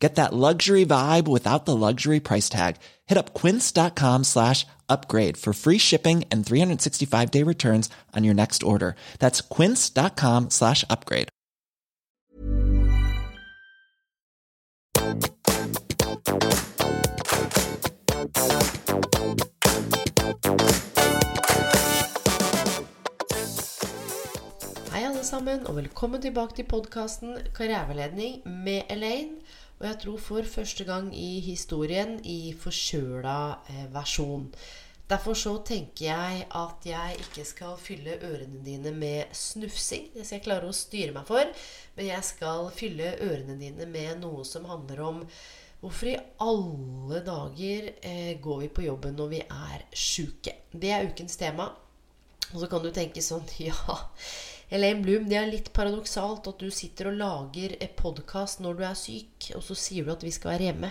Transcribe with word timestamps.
Get 0.00 0.14
that 0.14 0.32
luxury 0.32 0.86
vibe 0.86 1.28
without 1.28 1.66
the 1.66 1.76
luxury 1.76 2.20
price 2.20 2.48
tag. 2.48 2.76
Hit 3.06 3.18
up 3.18 3.34
quince.com 3.34 4.24
slash 4.24 4.66
upgrade 4.88 5.36
for 5.36 5.52
free 5.52 5.78
shipping 5.78 6.24
and 6.30 6.44
365 6.44 7.30
day 7.30 7.42
returns 7.42 7.90
on 8.16 8.24
your 8.24 8.34
next 8.34 8.62
order. 8.62 8.96
That's 9.18 9.42
quince.com 9.42 10.50
slash 10.50 10.84
upgrade. 10.88 11.28
Hei 24.92 25.04
alle 25.04 25.24
sammen, 25.24 25.66
og 25.66 25.76
velkommen 25.76 26.22
tilbake 26.22 26.54
til 26.56 26.64
podkasten 26.64 27.36
Karriereveiledning 27.54 28.48
med 28.64 28.82
Elaine. 28.90 29.36
Og 29.80 29.86
jeg 29.88 29.98
tror 30.02 30.20
for 30.20 30.44
første 30.44 30.84
gang 30.84 31.08
i 31.16 31.40
historien 31.40 32.18
i 32.28 32.52
forkjøla 32.52 33.36
eh, 33.72 33.86
versjon. 33.94 34.50
Derfor 35.10 35.34
så 35.34 35.54
tenker 35.66 36.04
jeg 36.04 36.44
at 36.54 36.84
jeg 36.86 37.16
ikke 37.24 37.44
skal 37.48 37.78
fylle 37.80 38.18
ørene 38.28 38.60
dine 38.62 38.92
med 38.94 39.32
snufsing. 39.34 40.12
Det 40.14 40.26
skal 40.26 40.36
jeg 40.36 40.44
klare 40.44 40.68
å 40.68 40.76
styre 40.76 41.16
meg 41.16 41.24
for. 41.26 41.48
Men 41.96 42.10
jeg 42.12 42.28
skal 42.28 42.68
fylle 42.76 43.16
ørene 43.24 43.56
dine 43.58 43.88
med 43.90 44.20
noe 44.22 44.44
som 44.46 44.68
handler 44.70 45.02
om 45.08 45.24
Hvorfor 45.80 46.10
i 46.10 46.18
alle 46.44 47.22
dager 47.24 47.86
eh, 48.04 48.34
går 48.36 48.58
vi 48.60 48.66
på 48.68 48.82
jobben 48.84 49.14
når 49.16 49.30
vi 49.30 49.38
er 49.40 49.84
sjuke? 49.96 50.52
Det 50.76 50.90
er 50.92 51.08
ukens 51.08 51.40
tema. 51.40 51.70
Og 52.50 52.58
så 52.60 52.68
kan 52.68 52.84
du 52.84 52.90
tenke 52.92 53.22
sånn 53.24 53.46
Ja, 53.64 53.96
Elaine 54.70 55.02
Bloom, 55.02 55.24
det 55.26 55.34
er 55.34 55.48
litt 55.50 55.72
paradoksalt 55.74 56.44
at 56.46 56.60
du 56.62 56.68
sitter 56.70 57.08
og 57.10 57.16
lager 57.18 57.72
podkast 57.98 58.60
når 58.62 58.76
du 58.78 58.84
er 58.86 58.98
syk, 58.98 59.48
og 59.58 59.64
så 59.66 59.74
sier 59.74 60.06
du 60.06 60.12
at 60.14 60.22
vi 60.22 60.30
skal 60.30 60.52
være 60.52 60.68
hjemme. 60.68 60.90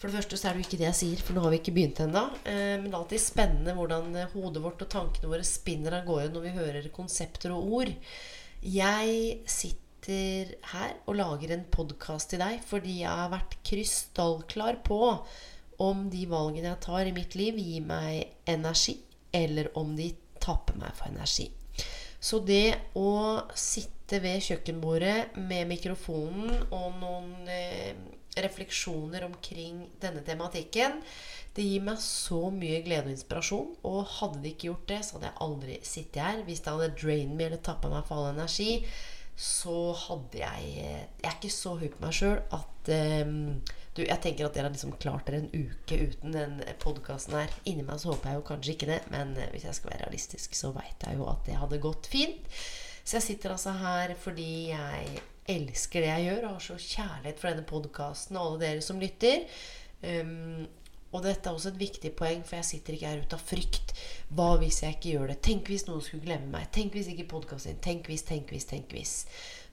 For 0.00 0.08
det 0.08 0.16
første 0.16 0.38
så 0.40 0.48
er 0.48 0.56
det 0.56 0.62
jo 0.62 0.68
ikke 0.70 0.78
det 0.80 0.86
jeg 0.86 0.96
sier, 0.96 1.20
for 1.20 1.36
nå 1.36 1.42
har 1.44 1.52
vi 1.52 1.58
ikke 1.60 1.74
begynt 1.76 2.00
ennå. 2.00 2.22
Eh, 2.48 2.78
men 2.80 2.86
det 2.86 2.94
er 2.94 3.02
alltid 3.02 3.20
spennende 3.20 3.76
hvordan 3.76 4.16
eh, 4.16 4.32
hodet 4.32 4.64
vårt 4.64 4.86
og 4.86 4.90
tankene 4.96 5.28
våre 5.28 5.44
spinner 5.44 5.98
av 5.98 6.08
gårde 6.08 6.32
når 6.32 6.46
vi 6.46 6.54
hører 6.56 6.88
konsepter 6.96 7.52
og 7.52 7.76
ord. 7.82 7.92
Jeg 8.64 9.36
sitter 9.44 10.56
her 10.72 10.96
og 11.04 11.20
lager 11.20 11.52
en 11.52 11.68
podkast 11.68 12.32
til 12.32 12.40
deg 12.40 12.64
fordi 12.64 13.02
jeg 13.02 13.12
har 13.12 13.28
vært 13.36 13.60
krystallklar 13.60 14.80
på 14.88 15.02
om 15.84 16.06
de 16.08 16.24
valgene 16.32 16.72
jeg 16.72 16.84
tar 16.88 17.04
i 17.04 17.16
mitt 17.16 17.36
liv, 17.36 17.60
gir 17.60 17.84
meg 17.92 18.48
energi, 18.48 18.96
eller 19.36 19.68
om 19.76 19.92
de 20.00 20.14
tapper 20.40 20.80
meg 20.80 20.96
for 20.96 21.12
energi. 21.12 21.52
Så 22.20 22.42
det 22.44 22.76
å 22.98 23.10
sitte 23.56 24.20
ved 24.20 24.42
kjøkkenbordet 24.44 25.38
med 25.40 25.68
mikrofonen 25.70 26.66
og 26.68 26.98
noen 27.00 27.48
eh, 27.48 27.94
refleksjoner 28.40 29.24
omkring 29.26 29.86
denne 30.02 30.22
tematikken, 30.26 31.00
det 31.56 31.64
gir 31.66 31.82
meg 31.82 31.98
så 32.02 32.50
mye 32.54 32.82
glede 32.84 33.08
og 33.08 33.14
inspirasjon. 33.16 33.72
Og 33.88 34.04
hadde 34.18 34.42
det 34.44 34.52
ikke 34.54 34.68
gjort 34.68 34.90
det, 34.92 35.00
så 35.06 35.16
hadde 35.16 35.30
jeg 35.30 35.42
aldri 35.46 35.78
sittet 35.86 36.22
her. 36.22 36.44
Hvis 36.46 36.62
det 36.62 36.74
hadde 36.74 36.92
drained 37.00 37.34
meg 37.34 37.48
eller 37.48 37.64
tappa 37.66 37.90
meg 37.90 38.06
for 38.06 38.20
all 38.20 38.34
energi, 38.34 38.84
så 39.40 39.94
hadde 39.96 40.42
jeg 40.42 40.72
eh, 40.84 41.04
Jeg 41.22 41.30
er 41.30 41.36
ikke 41.38 41.54
så 41.54 41.76
høy 41.80 41.88
på 41.88 42.02
meg 42.04 42.16
sjøl 42.16 42.36
at 42.52 42.90
eh, 42.92 43.30
du, 43.96 44.04
jeg 44.04 44.22
tenker 44.22 44.46
at 44.46 44.54
dere 44.54 44.68
har 44.68 44.74
liksom 44.74 44.92
klart 45.02 45.26
dere 45.26 45.40
en 45.42 45.50
uke 45.50 45.96
uten 46.06 46.34
den 46.36 46.60
podkasten 46.82 47.34
her. 47.40 47.54
Inni 47.66 47.82
meg 47.86 47.98
så 48.02 48.12
håper 48.12 48.30
jeg 48.30 48.38
jo 48.38 48.46
kanskje 48.52 48.76
ikke 48.76 48.90
det, 48.92 49.00
men 49.10 49.34
eh, 49.36 49.50
hvis 49.54 49.66
jeg 49.66 49.78
skal 49.78 49.92
være 49.94 50.04
realistisk, 50.04 50.54
så 50.54 50.70
veit 50.76 51.06
jeg 51.06 51.18
jo 51.18 51.26
at 51.30 51.42
det 51.48 51.58
hadde 51.58 51.82
gått 51.82 52.10
fint. 52.10 52.46
Så 53.02 53.18
jeg 53.18 53.26
sitter 53.26 53.56
altså 53.56 53.74
her 53.80 54.14
fordi 54.20 54.52
jeg 54.70 55.22
elsker 55.50 56.04
det 56.04 56.12
jeg 56.12 56.26
gjør, 56.28 56.44
og 56.46 56.56
har 56.56 56.66
så 56.68 56.76
kjærlighet 56.78 57.40
for 57.40 57.50
denne 57.50 57.66
podkasten 57.66 58.38
og 58.38 58.46
alle 58.46 58.62
dere 58.62 58.84
som 58.86 59.02
lytter. 59.02 59.42
Um, 60.00 60.68
og 61.10 61.24
dette 61.24 61.48
er 61.48 61.56
også 61.56 61.72
et 61.72 61.80
viktig 61.80 62.12
poeng, 62.18 62.44
for 62.46 62.60
jeg 62.60 62.68
sitter 62.68 62.94
ikke 62.94 63.08
her 63.10 63.22
ut 63.24 63.34
av 63.34 63.42
frykt. 63.42 63.94
Hva 64.30 64.50
hvis 64.60 64.82
jeg 64.84 64.96
ikke 64.96 65.14
gjør 65.14 65.32
det? 65.32 65.38
Tenk 65.46 65.70
hvis 65.72 65.86
noen 65.88 66.04
skulle 66.06 66.26
glemme 66.26 66.52
meg? 66.52 66.68
Tenk 66.74 66.94
hvis 66.94 67.10
ikke 67.10 67.26
podkasten 67.32 67.80
Tenk 67.82 68.06
hvis, 68.10 68.22
tenk 68.28 68.52
hvis, 68.54 68.68
tenk 68.70 68.94
hvis. 68.94 69.14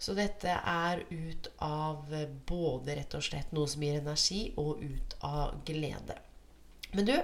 Så 0.02 0.16
dette 0.18 0.54
er 0.58 1.04
ut 1.10 1.52
av 1.64 2.10
både 2.50 2.98
rett 2.98 3.18
og 3.18 3.26
slett 3.26 3.54
noe 3.54 3.70
som 3.70 3.86
gir 3.86 4.00
energi, 4.02 4.48
og 4.58 4.82
ut 4.82 5.18
av 5.26 5.60
glede. 5.68 6.18
Men 6.96 7.06
du, 7.06 7.16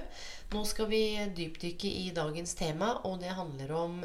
nå 0.53 0.61
skal 0.67 0.89
vi 0.91 1.01
dypdykke 1.33 1.89
i 2.03 2.09
dagens 2.13 2.53
tema, 2.59 2.97
og 3.07 3.21
det 3.23 3.33
handler 3.33 3.71
om 3.77 4.01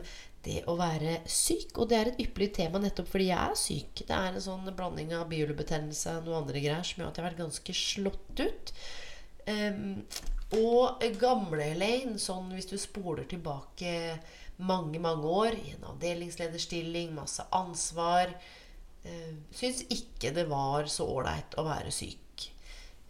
det 0.47 0.63
å 0.71 0.77
være 0.79 1.19
syk. 1.29 1.75
Og 1.77 1.91
det 1.91 1.99
er 1.99 2.11
et 2.13 2.23
ypperlig 2.25 2.53
tema 2.57 2.81
nettopp 2.81 3.11
fordi 3.11 3.29
jeg 3.29 3.43
er 3.43 3.59
syk. 3.59 4.05
Det 4.09 4.15
er 4.15 4.33
en 4.33 4.45
sånn 4.45 4.71
blanding 4.73 5.13
av 5.19 5.29
bihulebetennelse 5.33 6.19
og 6.21 6.29
noe 6.29 6.41
andre 6.41 6.63
greier 6.65 6.87
som 6.87 7.03
gjør 7.03 7.11
at 7.11 7.19
jeg 7.19 7.25
har 7.25 7.31
vært 7.33 7.43
ganske 7.43 7.77
slått 7.77 8.45
ut. 8.45 8.73
Um, 9.49 10.03
og 10.59 11.03
gamle 11.21 11.71
Elaine, 11.75 12.19
sånn 12.21 12.51
hvis 12.55 12.69
du 12.69 12.77
spoler 12.81 13.27
tilbake 13.29 13.93
mange, 14.59 15.01
mange 15.01 15.29
år 15.29 15.57
i 15.57 15.75
en 15.77 15.87
avdelingslederstilling, 15.93 17.13
masse 17.17 17.45
ansvar 17.55 18.33
uh, 18.33 19.35
Syns 19.55 19.85
ikke 19.93 20.33
det 20.37 20.49
var 20.51 20.89
så 20.93 21.07
ålreit 21.09 21.57
å 21.61 21.67
være 21.69 21.93
syk. 21.95 22.49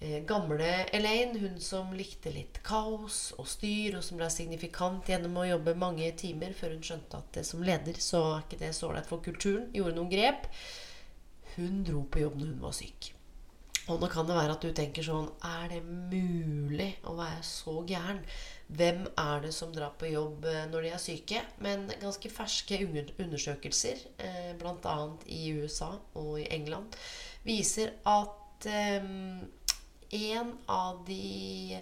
Uh, 0.03 0.21
gamle 0.29 0.69
Elaine, 0.95 1.39
hun 1.43 1.59
som 1.63 1.91
likte 1.97 2.35
litt 2.35 2.63
kaos 2.67 3.33
og 3.39 3.47
styr, 3.51 3.99
og 3.99 4.07
som 4.07 4.21
ble 4.21 4.31
signifikant 4.35 5.11
gjennom 5.11 5.41
å 5.43 5.49
jobbe 5.49 5.79
mange 5.79 6.11
timer 6.19 6.55
før 6.59 6.77
hun 6.77 6.87
skjønte 6.87 7.23
at 7.23 7.43
som 7.47 7.67
leder 7.67 7.99
så 8.03 8.25
er 8.37 8.47
ikke 8.47 8.63
det 8.63 8.75
så 8.79 8.91
ålreit 8.91 9.11
for 9.11 9.25
kulturen, 9.25 9.71
gjorde 9.75 9.99
noen 9.99 10.13
grep. 10.15 10.51
Hun 11.57 11.83
dro 11.87 12.07
på 12.07 12.27
jobb 12.27 12.39
når 12.39 12.53
hun 12.53 12.67
var 12.67 12.77
syk. 12.79 13.15
Og 13.89 14.03
nå 14.03 14.09
kan 14.13 14.27
det 14.29 14.37
være 14.37 14.53
at 14.53 14.65
du 14.65 14.73
tenker 14.77 15.05
sånn 15.05 15.31
Er 15.49 15.71
det 15.73 15.81
mulig 15.83 16.91
å 17.09 17.15
være 17.17 17.41
så 17.47 17.79
gæren? 17.89 18.21
Hvem 18.69 19.07
er 19.17 19.45
det 19.47 19.53
som 19.57 19.73
drar 19.73 19.95
på 19.97 20.11
jobb 20.11 20.45
eh, 20.49 20.67
når 20.69 20.85
de 20.85 20.91
er 20.93 21.01
syke? 21.01 21.45
Men 21.65 21.87
ganske 22.03 22.29
ferske 22.29 22.83
undersøkelser, 22.85 24.03
eh, 24.21 24.51
bl.a. 24.61 24.97
i 25.33 25.55
USA 25.57 25.95
og 26.21 26.35
i 26.43 26.51
England, 26.53 26.99
viser 27.49 27.95
at 28.05 28.69
eh, 28.69 29.09
en 30.19 30.53
av 30.69 31.01
de 31.09 31.81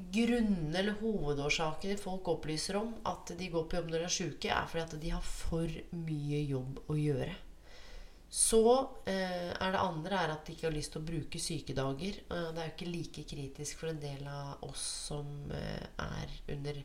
grunnene 0.00 0.80
eller 0.80 0.96
hovedårsakene 1.02 2.00
folk 2.00 2.32
opplyser 2.32 2.80
om 2.80 2.94
at 3.04 3.34
de 3.36 3.52
går 3.52 3.68
på 3.68 3.76
jobb 3.76 3.92
når 3.92 3.98
de 3.98 4.08
er 4.08 4.16
syke, 4.16 4.56
er 4.56 4.72
fordi 4.72 4.86
at 4.86 4.98
de 5.04 5.12
har 5.18 5.30
for 5.36 5.80
mye 6.00 6.40
jobb 6.48 6.80
å 6.88 6.96
gjøre. 6.96 7.36
Så 8.30 8.62
eh, 9.10 9.50
er 9.50 9.72
det 9.74 9.82
andre 9.82 10.18
er 10.22 10.32
at 10.36 10.46
de 10.46 10.54
ikke 10.54 10.68
har 10.68 10.74
lyst 10.76 10.94
til 10.94 11.02
å 11.02 11.08
bruke 11.08 11.40
sykedager. 11.42 12.20
Eh, 12.30 12.50
det 12.54 12.62
er 12.62 12.68
jo 12.68 12.74
ikke 12.76 12.92
like 12.92 13.24
kritisk 13.32 13.80
for 13.80 13.90
en 13.90 13.98
del 14.02 14.22
av 14.30 14.62
oss 14.68 14.84
som 15.08 15.50
eh, 15.56 15.88
er 16.04 16.36
under 16.54 16.78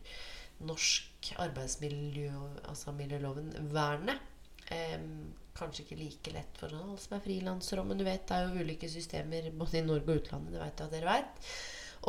norsk 0.65 1.29
arbeidsmiljø, 1.43 2.31
altså 2.65 2.95
miljøloven, 2.95 3.51
vernet. 3.75 4.31
kanskje 5.55 5.83
ikke 5.83 5.97
like 5.99 6.31
lett 6.33 6.57
for 6.57 6.73
alle 6.73 6.97
som 6.97 7.13
er 7.15 7.23
frilansere, 7.23 7.83
men 7.85 7.99
du 7.99 8.03
vet, 8.07 8.25
det 8.27 8.35
er 8.35 8.47
jo 8.47 8.63
ulike 8.65 8.89
systemer 8.89 9.51
både 9.53 9.79
i 9.79 9.85
Norge 9.85 10.09
og 10.09 10.23
utlandet. 10.23 10.55
Det 10.55 10.63
vet 10.63 10.81
jeg 10.81 10.87
at 10.87 10.95
dere 10.95 11.11
vet. 11.11 11.49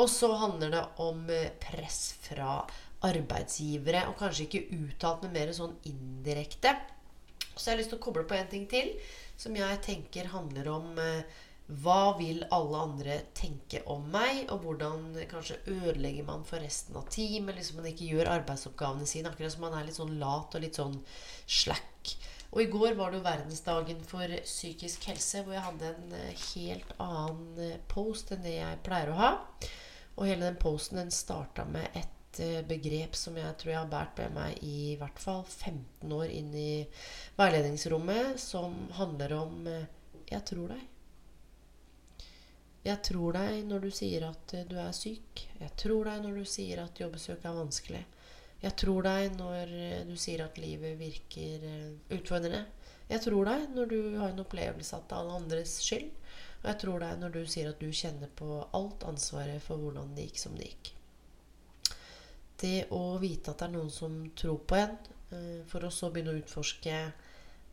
Og 0.01 0.11
så 0.13 0.29
handler 0.41 0.73
det 0.73 0.83
om 1.03 1.23
eh, 1.33 1.53
press 1.61 2.01
fra 2.25 2.59
arbeidsgivere, 3.07 4.07
og 4.11 4.19
kanskje 4.21 4.47
ikke 4.47 4.67
uttalt, 4.77 5.25
men 5.25 5.37
mer 5.37 5.53
sånn 5.57 5.77
indirekte. 5.89 6.73
Så 7.57 7.71
jeg 7.71 7.75
har 7.75 7.83
lyst 7.83 7.93
til 7.95 8.01
å 8.01 8.07
koble 8.07 8.27
på 8.29 8.37
en 8.37 8.49
ting 8.53 8.67
til 8.71 8.93
som 9.37 9.57
jeg 9.57 9.83
tenker 9.85 10.31
handler 10.33 10.69
om 10.73 10.99
eh, 11.01 11.43
hva 11.83 12.15
vil 12.15 12.45
alle 12.55 12.79
andre 12.79 13.15
tenke 13.35 13.81
om 13.91 14.05
meg, 14.13 14.45
og 14.55 14.63
hvordan 14.63 15.09
kanskje 15.27 15.59
ødelegger 15.67 16.29
man 16.29 16.45
for 16.47 16.63
resten 16.63 16.95
av 16.99 17.09
teamet? 17.11 17.57
Liksom 17.59 17.81
man 17.81 17.89
ikke 17.91 18.07
gjør 18.07 18.31
arbeidsoppgavene 18.37 19.09
sine. 19.11 19.33
Akkurat 19.33 19.57
som 19.57 19.67
man 19.67 19.75
er 19.75 19.89
litt 19.89 19.99
sånn 19.99 20.15
lat 20.21 20.55
og 20.55 20.63
litt 20.63 20.79
sånn 20.79 20.95
slack. 21.43 22.15
Og 22.53 22.63
i 22.63 22.69
går 22.71 22.95
var 22.97 23.11
det 23.11 23.19
jo 23.19 23.27
verdensdagen 23.27 24.05
for 24.07 24.37
psykisk 24.47 25.09
helse, 25.11 25.43
hvor 25.43 25.57
jeg 25.57 25.67
hadde 25.67 25.91
en 25.91 26.15
eh, 26.21 26.45
helt 26.55 26.95
annen 27.03 27.65
eh, 27.67 27.81
post 27.91 28.31
enn 28.33 28.47
det 28.47 28.61
jeg 28.61 28.83
pleier 28.87 29.11
å 29.11 29.19
ha. 29.19 29.33
Og 30.17 30.29
hele 30.31 30.47
den 30.47 30.63
posten 30.63 31.03
den 31.03 31.11
starta 31.13 31.67
med 31.69 31.99
et 31.99 32.16
begrep 32.69 33.17
som 33.17 33.37
jeg 33.39 33.55
tror 33.61 33.73
jeg 33.73 33.81
har 33.81 33.93
båret 33.93 34.21
med 34.23 34.35
meg 34.37 34.65
i, 34.65 34.97
hvert 35.01 35.19
fall 35.23 35.45
15 35.45 36.13
år 36.13 36.33
inn 36.33 36.53
i 36.55 36.85
veiledningsrommet, 37.39 38.41
som 38.41 38.77
handler 38.99 39.37
om 39.39 39.67
eh, 39.67 39.89
'jeg 40.27 40.45
tror 40.53 40.75
deg'. 40.75 40.87
Jeg 42.87 43.03
tror 43.03 43.35
deg 43.35 43.65
når 43.67 43.81
du 43.83 43.89
sier 43.95 44.29
at 44.29 44.53
eh, 44.55 44.67
du 44.69 44.77
er 44.79 44.93
syk. 44.95 45.43
Jeg 45.59 45.73
tror 45.81 46.07
deg 46.07 46.21
når 46.23 46.37
du 46.39 46.45
sier 46.47 46.83
at 46.85 47.01
jobbsøk 47.01 47.43
er 47.43 47.57
vanskelig. 47.57 48.03
Jeg 48.63 48.77
tror 48.79 49.07
deg 49.07 49.35
når 49.35 49.73
eh, 49.75 50.03
du 50.07 50.15
sier 50.21 50.45
at 50.45 50.61
livet 50.63 50.95
virker 51.01 51.65
eh, 51.67 51.97
utfordrende. 52.15 52.63
Jeg 53.11 53.25
tror 53.25 53.51
deg 53.51 53.67
når 53.75 53.91
du 53.91 53.99
har 54.21 54.31
en 54.31 54.45
opplevelse 54.45 54.95
at 54.99 55.09
det 55.09 55.17
er 55.17 55.25
alle 55.25 55.41
andres 55.41 55.75
skyld. 55.83 56.13
Og 56.63 56.69
jeg 56.71 56.81
tror 56.85 57.03
deg 57.03 57.19
når 57.25 57.35
du 57.35 57.41
sier 57.51 57.73
at 57.73 57.83
du 57.83 57.91
kjenner 57.91 58.31
på 58.39 58.61
alt 58.79 59.07
ansvaret 59.11 59.63
for 59.67 59.83
hvordan 59.83 60.15
det 60.15 60.31
gikk 60.31 60.45
som 60.45 60.55
det 60.59 60.71
gikk. 60.71 60.96
Det 62.61 62.87
å 62.97 63.19
vite 63.21 63.53
at 63.53 63.61
det 63.61 63.69
er 63.69 63.75
noen 63.77 63.93
som 63.93 64.19
tror 64.39 64.61
på 64.69 64.79
en, 64.79 64.99
eh, 65.31 65.63
for 65.69 65.85
å 65.85 65.93
så 65.93 66.11
begynne 66.11 66.35
å 66.35 66.41
utforske 66.41 67.01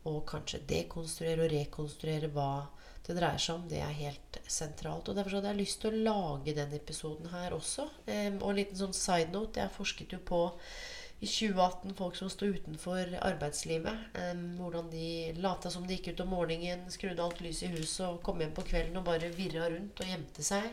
og 0.04 0.24
kanskje 0.28 0.64
dekonstruere 0.68 1.46
og 1.46 1.52
rekonstruere 1.54 2.28
hva 2.32 2.66
det 3.06 3.16
dreier 3.16 3.40
seg 3.40 3.58
om, 3.58 3.68
det 3.68 3.80
er 3.84 3.96
helt 3.96 4.38
sentralt. 4.48 5.08
Og 5.08 5.16
Derfor 5.16 5.38
hadde 5.38 5.52
jeg 5.52 5.60
lyst 5.60 5.80
til 5.82 5.92
å 5.92 6.02
lage 6.08 6.54
den 6.56 6.72
episoden 6.76 7.28
her 7.32 7.56
også. 7.56 7.88
og 8.08 8.50
en 8.50 8.56
liten 8.56 8.76
sånn 8.76 8.96
side 8.96 9.32
note. 9.32 9.60
Jeg 9.60 9.76
forsket 9.76 10.12
jo 10.12 10.20
på 10.24 10.40
i 11.20 11.28
2018 11.28 11.94
folk 11.96 12.16
som 12.16 12.30
sto 12.32 12.46
utenfor 12.46 13.16
arbeidslivet. 13.20 14.16
hvordan 14.58 14.90
de 14.90 15.32
lata 15.36 15.70
som 15.70 15.86
de 15.86 15.96
gikk 15.96 16.14
ut 16.14 16.20
om 16.20 16.28
morgenen, 16.28 16.90
skrudde 16.90 17.22
alt 17.22 17.40
lys 17.40 17.62
i 17.62 17.72
huset 17.76 18.06
og 18.06 18.22
kom 18.22 18.40
hjem 18.40 18.54
på 18.56 18.66
kvelden 18.68 18.96
og 18.96 19.04
bare 19.04 19.32
virra 19.36 19.68
rundt 19.70 20.00
og 20.00 20.06
gjemte 20.06 20.42
seg. 20.42 20.70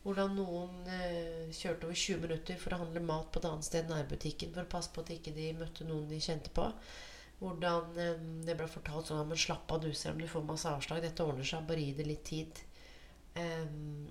Hvordan 0.00 0.32
noen 0.32 0.86
eh, 0.88 1.50
kjørte 1.52 1.86
over 1.86 1.98
20 2.02 2.22
minutter 2.22 2.60
for 2.60 2.72
å 2.72 2.80
handle 2.80 3.02
mat 3.04 3.28
på 3.28 3.40
et 3.42 3.48
annet 3.50 3.66
sted 3.66 3.84
enn 3.84 3.98
nærbutikken 3.98 4.54
for 4.54 4.64
å 4.64 4.72
passe 4.72 4.92
på 4.94 5.04
at 5.04 5.12
ikke 5.12 5.34
de 5.36 5.50
ikke 5.50 5.60
møtte 5.60 5.88
noen 5.88 6.06
de 6.08 6.20
kjente 6.24 6.52
på. 6.56 6.64
Hvordan 7.42 8.00
eh, 8.00 8.22
det 8.46 8.56
ble 8.56 8.68
fortalt 8.70 9.10
sånn 9.10 9.20
at 9.20 9.42
slapp 9.42 9.72
av, 9.74 9.82
du, 9.84 9.92
selv 9.92 10.16
om 10.16 10.24
du 10.24 10.30
får 10.30 10.46
masse 10.48 10.72
avslag. 10.72 11.02
Dette 11.04 11.26
ordner 11.26 11.44
seg. 11.50 11.68
Bare 11.68 11.84
gi 11.84 11.92
det 11.98 12.08
litt 12.08 12.24
tid. 12.30 12.62
Um, 13.36 14.08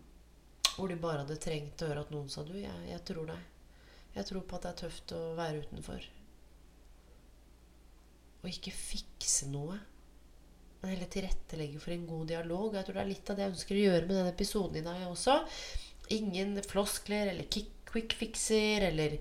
hvor 0.75 0.88
de 0.88 0.95
bare 1.01 1.25
hadde 1.25 1.36
trengt 1.41 1.81
å 1.83 1.89
høre 1.89 2.06
at 2.06 2.12
noen 2.13 2.30
sa 2.31 2.45
du, 2.47 2.53
jeg, 2.56 2.85
jeg 2.88 3.01
tror 3.09 3.33
deg. 3.33 3.42
Jeg 4.15 4.30
tror 4.30 4.45
på 4.47 4.57
at 4.57 4.65
det 4.65 4.69
er 4.69 4.81
tøft 4.83 5.13
å 5.18 5.19
være 5.38 5.65
utenfor. 5.65 6.06
Og 8.39 8.47
ikke 8.53 8.74
fikse 8.75 9.50
noe. 9.51 9.75
Men 10.79 10.93
heller 10.93 11.11
tilrettelegge 11.11 11.81
for 11.83 11.93
en 11.95 12.07
god 12.07 12.29
dialog. 12.31 12.75
Jeg 12.77 12.87
tror 12.87 12.97
det 12.97 13.03
er 13.03 13.11
litt 13.11 13.29
av 13.29 13.37
det 13.37 13.45
jeg 13.45 13.53
ønsker 13.55 13.75
å 13.77 13.83
gjøre 13.83 14.05
med 14.05 14.15
denne 14.15 14.33
episoden 14.33 14.79
i 14.79 14.85
dag 14.85 15.03
også. 15.09 15.35
Ingen 16.15 16.55
floskler 16.65 17.33
eller 17.33 17.49
quick 17.89 18.15
fixer 18.17 18.85
eller 18.87 19.17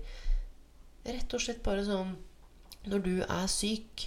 rett 1.09 1.35
og 1.35 1.43
slett 1.43 1.61
bare 1.65 1.83
sånn 1.87 2.15
når 2.89 3.03
du 3.03 3.15
er 3.25 3.47
syk, 3.51 4.05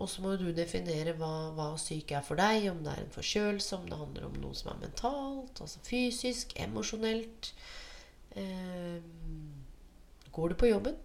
og 0.00 0.08
så 0.08 0.22
må 0.24 0.34
du 0.40 0.48
definere 0.56 1.14
hva, 1.16 1.50
hva, 1.56 1.68
syk 1.80 2.12
er 2.16 2.24
for 2.24 2.40
deg. 2.40 2.68
Om 2.72 2.82
det 2.84 2.92
er 2.92 3.04
en 3.04 3.14
forkjølelse, 3.14 3.76
om 3.76 3.88
det 3.88 4.00
handler 4.00 4.26
om 4.28 4.36
noe 4.42 4.56
som 4.56 4.72
er 4.72 4.82
mentalt, 4.84 5.60
altså 5.60 5.82
fysisk, 5.84 6.54
emosjonelt. 6.60 7.52
Eh, 8.40 9.00
går 10.32 10.52
du 10.52 10.56
på 10.60 10.70
jobben? 10.70 10.96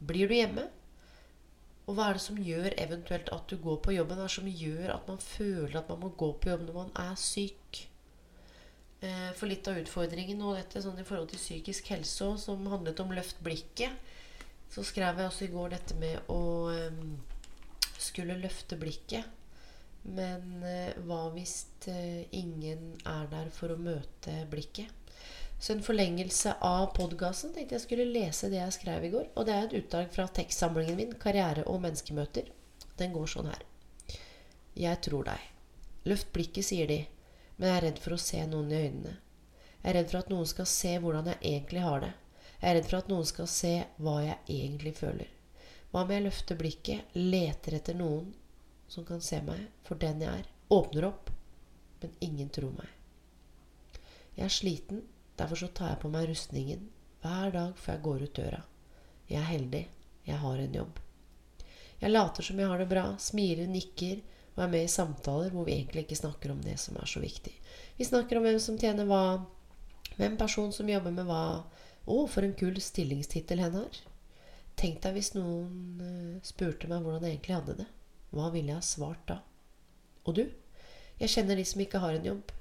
Blir 0.00 0.30
du 0.30 0.36
hjemme? 0.36 0.68
Og 1.90 1.96
hva 1.98 2.06
er 2.06 2.18
det 2.18 2.22
som 2.22 2.36
gjør 2.38 2.74
eventuelt 2.78 3.30
at 3.34 3.50
du 3.50 3.56
går 3.58 3.80
på 3.82 3.96
jobben? 3.96 4.14
Hva 4.20 4.28
er 4.28 4.30
det 4.30 4.36
som 4.36 4.50
gjør 4.62 4.92
at 4.94 5.08
man 5.10 5.22
føler 5.24 5.80
at 5.80 5.88
man 5.90 6.04
må 6.04 6.12
gå 6.14 6.28
på 6.38 6.52
jobb 6.52 6.68
når 6.68 6.76
man 6.76 6.92
er 7.02 7.16
syk? 7.18 7.80
Eh, 9.00 9.30
for 9.34 9.50
litt 9.50 9.66
av 9.66 9.80
utfordringen 9.80 10.44
og 10.46 10.54
dette 10.58 10.82
sånn 10.84 11.00
i 11.02 11.06
forhold 11.08 11.32
til 11.32 11.42
psykisk 11.42 11.90
helse 11.90 12.30
som 12.44 12.62
handlet 12.70 13.02
om 13.02 13.10
løft 13.16 13.42
blikket, 13.42 14.14
så 14.70 14.84
skrev 14.86 15.18
jeg 15.18 15.32
også 15.32 15.46
i 15.48 15.50
går 15.50 15.74
dette 15.74 15.96
med 15.98 16.30
å 16.30 16.42
um, 16.70 17.16
skulle 17.98 18.38
løfte 18.38 18.78
blikket. 18.78 19.26
Men 20.06 20.62
uh, 20.62 20.94
hva 21.08 21.24
hvis 21.34 21.56
ingen 22.36 22.92
er 23.08 23.26
der 23.32 23.50
for 23.56 23.74
å 23.74 23.80
møte 23.80 24.36
blikket? 24.52 24.99
Så 25.60 25.72
en 25.72 25.82
forlengelse 25.84 26.54
av 26.64 26.86
podkasten 26.96 27.52
tenkte 27.52 27.76
jeg 27.76 27.84
skulle 27.84 28.08
lese 28.08 28.48
det 28.48 28.62
jeg 28.62 28.76
skrev 28.78 29.04
i 29.04 29.10
går. 29.12 29.26
Og 29.36 29.44
det 29.44 29.54
er 29.54 29.66
et 29.66 29.74
utdrag 29.82 30.06
fra 30.14 30.24
tekstsamlingen 30.38 30.96
min 30.96 31.12
'Karriere 31.12 31.66
og 31.68 31.82
menneskemøter'. 31.84 32.48
Den 32.96 33.12
går 33.12 33.26
sånn 33.28 33.50
her. 33.52 33.66
Jeg 34.74 35.00
tror 35.04 35.28
deg. 35.28 35.42
Løft 36.08 36.32
blikket, 36.32 36.64
sier 36.64 36.88
de, 36.88 37.02
men 37.58 37.68
jeg 37.68 37.76
er 37.76 37.84
redd 37.84 38.00
for 38.00 38.16
å 38.16 38.22
se 38.24 38.40
noen 38.46 38.72
i 38.72 38.80
øynene. 38.86 39.14
Jeg 39.82 39.90
er 39.90 39.96
redd 39.98 40.10
for 40.10 40.18
at 40.22 40.32
noen 40.32 40.48
skal 40.48 40.66
se 40.72 40.94
hvordan 40.98 41.28
jeg 41.28 41.40
egentlig 41.52 41.84
har 41.84 42.00
det. 42.00 42.12
Jeg 42.62 42.70
er 42.70 42.74
redd 42.78 42.88
for 42.88 42.98
at 43.02 43.12
noen 43.12 43.28
skal 43.28 43.52
se 43.52 43.74
hva 43.98 44.16
jeg 44.24 44.38
egentlig 44.48 44.94
føler. 44.96 45.28
Hva 45.90 46.06
om 46.06 46.14
jeg 46.14 46.24
løfter 46.24 46.56
blikket, 46.56 47.14
leter 47.14 47.76
etter 47.76 48.00
noen 48.00 48.32
som 48.88 49.04
kan 49.04 49.20
se 49.20 49.42
meg 49.44 49.68
for 49.84 50.00
den 50.00 50.24
jeg 50.24 50.40
er, 50.40 50.48
åpner 50.72 51.08
opp, 51.08 51.30
men 52.00 52.16
ingen 52.24 52.48
tror 52.48 52.72
meg. 52.72 52.88
Jeg 54.36 54.44
er 54.46 54.54
sliten, 54.54 55.02
derfor 55.40 55.60
så 55.60 55.70
tar 55.74 55.94
jeg 55.94 56.02
på 56.02 56.10
meg 56.12 56.28
rustningen 56.30 56.88
hver 57.20 57.54
dag 57.54 57.78
før 57.80 57.96
jeg 57.96 58.04
går 58.06 58.26
ut 58.26 58.36
døra. 58.36 58.60
Jeg 59.30 59.40
er 59.40 59.48
heldig, 59.50 59.84
jeg 60.26 60.42
har 60.42 60.60
en 60.60 60.76
jobb. 60.80 61.00
Jeg 62.00 62.12
later 62.12 62.46
som 62.46 62.60
jeg 62.60 62.70
har 62.70 62.80
det 62.80 62.88
bra, 62.90 63.04
smiler, 63.20 63.68
nikker 63.68 64.20
og 64.56 64.62
er 64.64 64.72
med 64.72 64.86
i 64.86 64.92
samtaler 64.92 65.52
hvor 65.54 65.66
vi 65.68 65.76
egentlig 65.76 66.06
ikke 66.06 66.18
snakker 66.18 66.52
om 66.52 66.62
det 66.64 66.76
som 66.80 66.96
er 66.96 67.08
så 67.08 67.20
viktig. 67.22 67.52
Vi 67.98 68.08
snakker 68.08 68.38
om 68.38 68.46
hvem 68.46 68.58
som 68.62 68.78
tjener 68.80 69.08
hva, 69.08 69.22
hvem 70.16 70.38
person 70.40 70.72
som 70.72 70.88
jobber 70.88 71.14
med 71.14 71.28
hva, 71.28 71.42
å, 72.06 72.22
for 72.26 72.46
en 72.46 72.56
kul 72.56 72.80
stillingstittel 72.80 73.60
henne 73.62 73.84
har. 73.84 74.00
Tenk 74.80 75.02
deg 75.04 75.18
hvis 75.18 75.34
noen 75.36 76.00
uh, 76.00 76.40
spurte 76.46 76.88
meg 76.88 77.04
hvordan 77.04 77.26
jeg 77.26 77.36
egentlig 77.36 77.58
hadde 77.58 77.78
det. 77.82 77.88
Hva 78.32 78.48
ville 78.54 78.72
jeg 78.72 78.80
ha 78.80 78.86
svart 78.86 79.26
da? 79.28 79.40
Og 80.24 80.38
du? 80.38 80.44
Jeg 81.20 81.32
kjenner 81.34 81.58
de 81.58 81.66
som 81.68 81.82
ikke 81.84 82.00
har 82.00 82.16
en 82.16 82.28
jobb. 82.30 82.52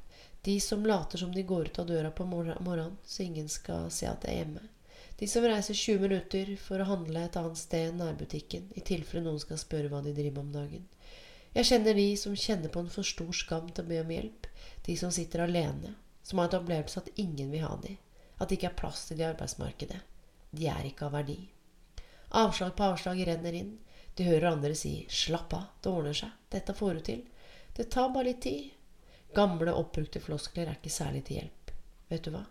De 0.41 0.59
som 0.63 0.85
later 0.85 1.17
som 1.17 1.31
de 1.35 1.43
går 1.43 1.65
ut 1.65 1.79
av 1.79 1.87
døra 1.87 2.11
på 2.11 2.25
morgenen, 2.25 2.97
så 3.05 3.23
ingen 3.23 3.49
skal 3.49 3.89
se 3.91 4.07
at 4.07 4.23
jeg 4.23 4.33
er 4.33 4.43
hjemme. 4.43 4.67
De 5.19 5.27
som 5.27 5.43
reiser 5.43 5.75
20 5.75 5.99
minutter 5.99 6.53
for 6.63 6.79
å 6.79 6.87
handle 6.87 7.25
et 7.25 7.35
annet 7.35 7.59
sted 7.59 7.89
enn 7.89 7.99
nærbutikken, 7.99 8.69
i 8.79 8.83
tilfelle 8.87 9.25
noen 9.25 9.41
skal 9.43 9.59
spørre 9.59 9.91
hva 9.91 9.99
de 10.05 10.13
driver 10.15 10.37
med 10.37 10.45
om 10.45 10.53
dagen. 10.53 10.85
Jeg 11.57 11.67
kjenner 11.67 11.97
de 11.97 12.07
som 12.21 12.37
kjenner 12.37 12.71
på 12.71 12.83
en 12.83 12.93
for 12.93 13.03
stor 13.03 13.33
skam 13.35 13.67
til 13.73 13.83
å 13.83 13.89
be 13.89 13.99
om 13.99 14.13
hjelp. 14.13 14.47
De 14.85 14.95
som 15.01 15.11
sitter 15.11 15.43
alene, 15.43 15.95
som 16.23 16.39
har 16.39 16.47
et 16.47 16.55
opplevelse 16.59 17.01
at 17.01 17.11
ingen 17.19 17.51
vil 17.51 17.65
ha 17.65 17.73
dem. 17.83 17.97
At 18.39 18.47
det 18.47 18.59
ikke 18.59 18.69
er 18.71 18.79
plass 18.79 19.07
til 19.07 19.19
de 19.19 19.25
i 19.25 19.29
arbeidsmarkedet. 19.33 19.99
De 20.55 20.69
er 20.71 20.87
ikke 20.87 21.09
av 21.09 21.17
verdi. 21.17 21.39
Avslag 22.39 22.75
på 22.77 22.87
avslag 22.93 23.19
renner 23.27 23.57
inn. 23.59 23.73
De 24.15 24.27
hører 24.27 24.53
andre 24.53 24.75
si 24.75 25.05
'slapp 25.09 25.53
av, 25.53 25.65
det 25.81 25.89
ordner 25.89 26.13
seg', 26.13 26.31
'dette 26.49 26.73
får 26.73 26.93
du 26.93 26.99
til'. 26.99 27.25
Det 27.75 27.89
tar 27.89 28.09
bare 28.13 28.29
litt 28.31 28.41
tid. 28.41 28.71
Gamle, 29.35 29.73
oppbrukte 29.77 30.19
floskler 30.19 30.67
er 30.67 30.77
ikke 30.79 30.89
særlig 30.89 31.21
til 31.27 31.37
hjelp. 31.37 31.71
Vet 32.09 32.25
du 32.25 32.31
hva? 32.33 32.45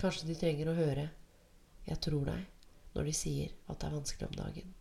Kanskje 0.00 0.30
de 0.30 0.36
trenger 0.40 0.70
å 0.70 0.76
høre 0.78 1.10
'jeg 1.86 2.00
tror 2.00 2.24
deg' 2.24 2.46
når 2.94 3.04
de 3.04 3.12
sier 3.12 3.50
at 3.68 3.80
det 3.80 3.88
er 3.88 3.96
vanskelig 3.96 4.28
om 4.28 4.36
dagen. 4.38 4.74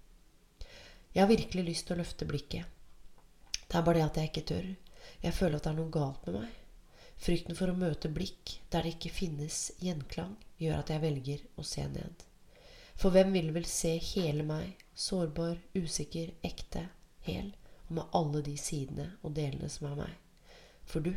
Jeg 1.13 1.21
har 1.21 1.27
virkelig 1.27 1.65
lyst 1.65 1.87
til 1.87 1.95
å 1.95 1.99
løfte 1.99 2.25
blikket. 2.29 2.65
Det 3.67 3.75
er 3.75 3.81
bare 3.81 3.97
det 3.97 4.05
at 4.05 4.17
jeg 4.17 4.29
ikke 4.29 4.47
tør. 4.53 4.69
Jeg 5.23 5.33
føler 5.33 5.55
at 5.57 5.63
det 5.63 5.71
er 5.71 5.79
noe 5.81 5.91
galt 5.91 6.25
med 6.25 6.35
meg. 6.39 6.55
Frykten 7.17 7.55
for 7.55 7.67
å 7.67 7.75
møte 7.75 8.09
blikk 8.09 8.55
der 8.71 8.83
det 8.83 8.95
ikke 8.95 9.11
finnes 9.11 9.71
gjenklang, 9.83 10.37
gjør 10.57 10.79
at 10.79 10.89
jeg 10.89 11.01
velger 11.01 11.43
å 11.57 11.63
se 11.63 11.87
ned. 11.87 12.23
For 12.95 13.11
hvem 13.11 13.33
vil 13.33 13.51
vel 13.51 13.65
se 13.65 13.97
hele 14.13 14.43
meg, 14.43 14.79
sårbar, 14.95 15.59
usikker, 15.75 16.31
ekte, 16.43 16.87
hel, 17.27 17.53
og 17.89 17.95
med 17.99 18.17
alle 18.21 18.41
de 18.41 18.55
sidene 18.57 19.11
og 19.21 19.35
delene 19.35 19.69
som 19.69 19.91
er 19.91 20.01
meg? 20.05 20.28
For 20.89 21.05
du, 21.05 21.11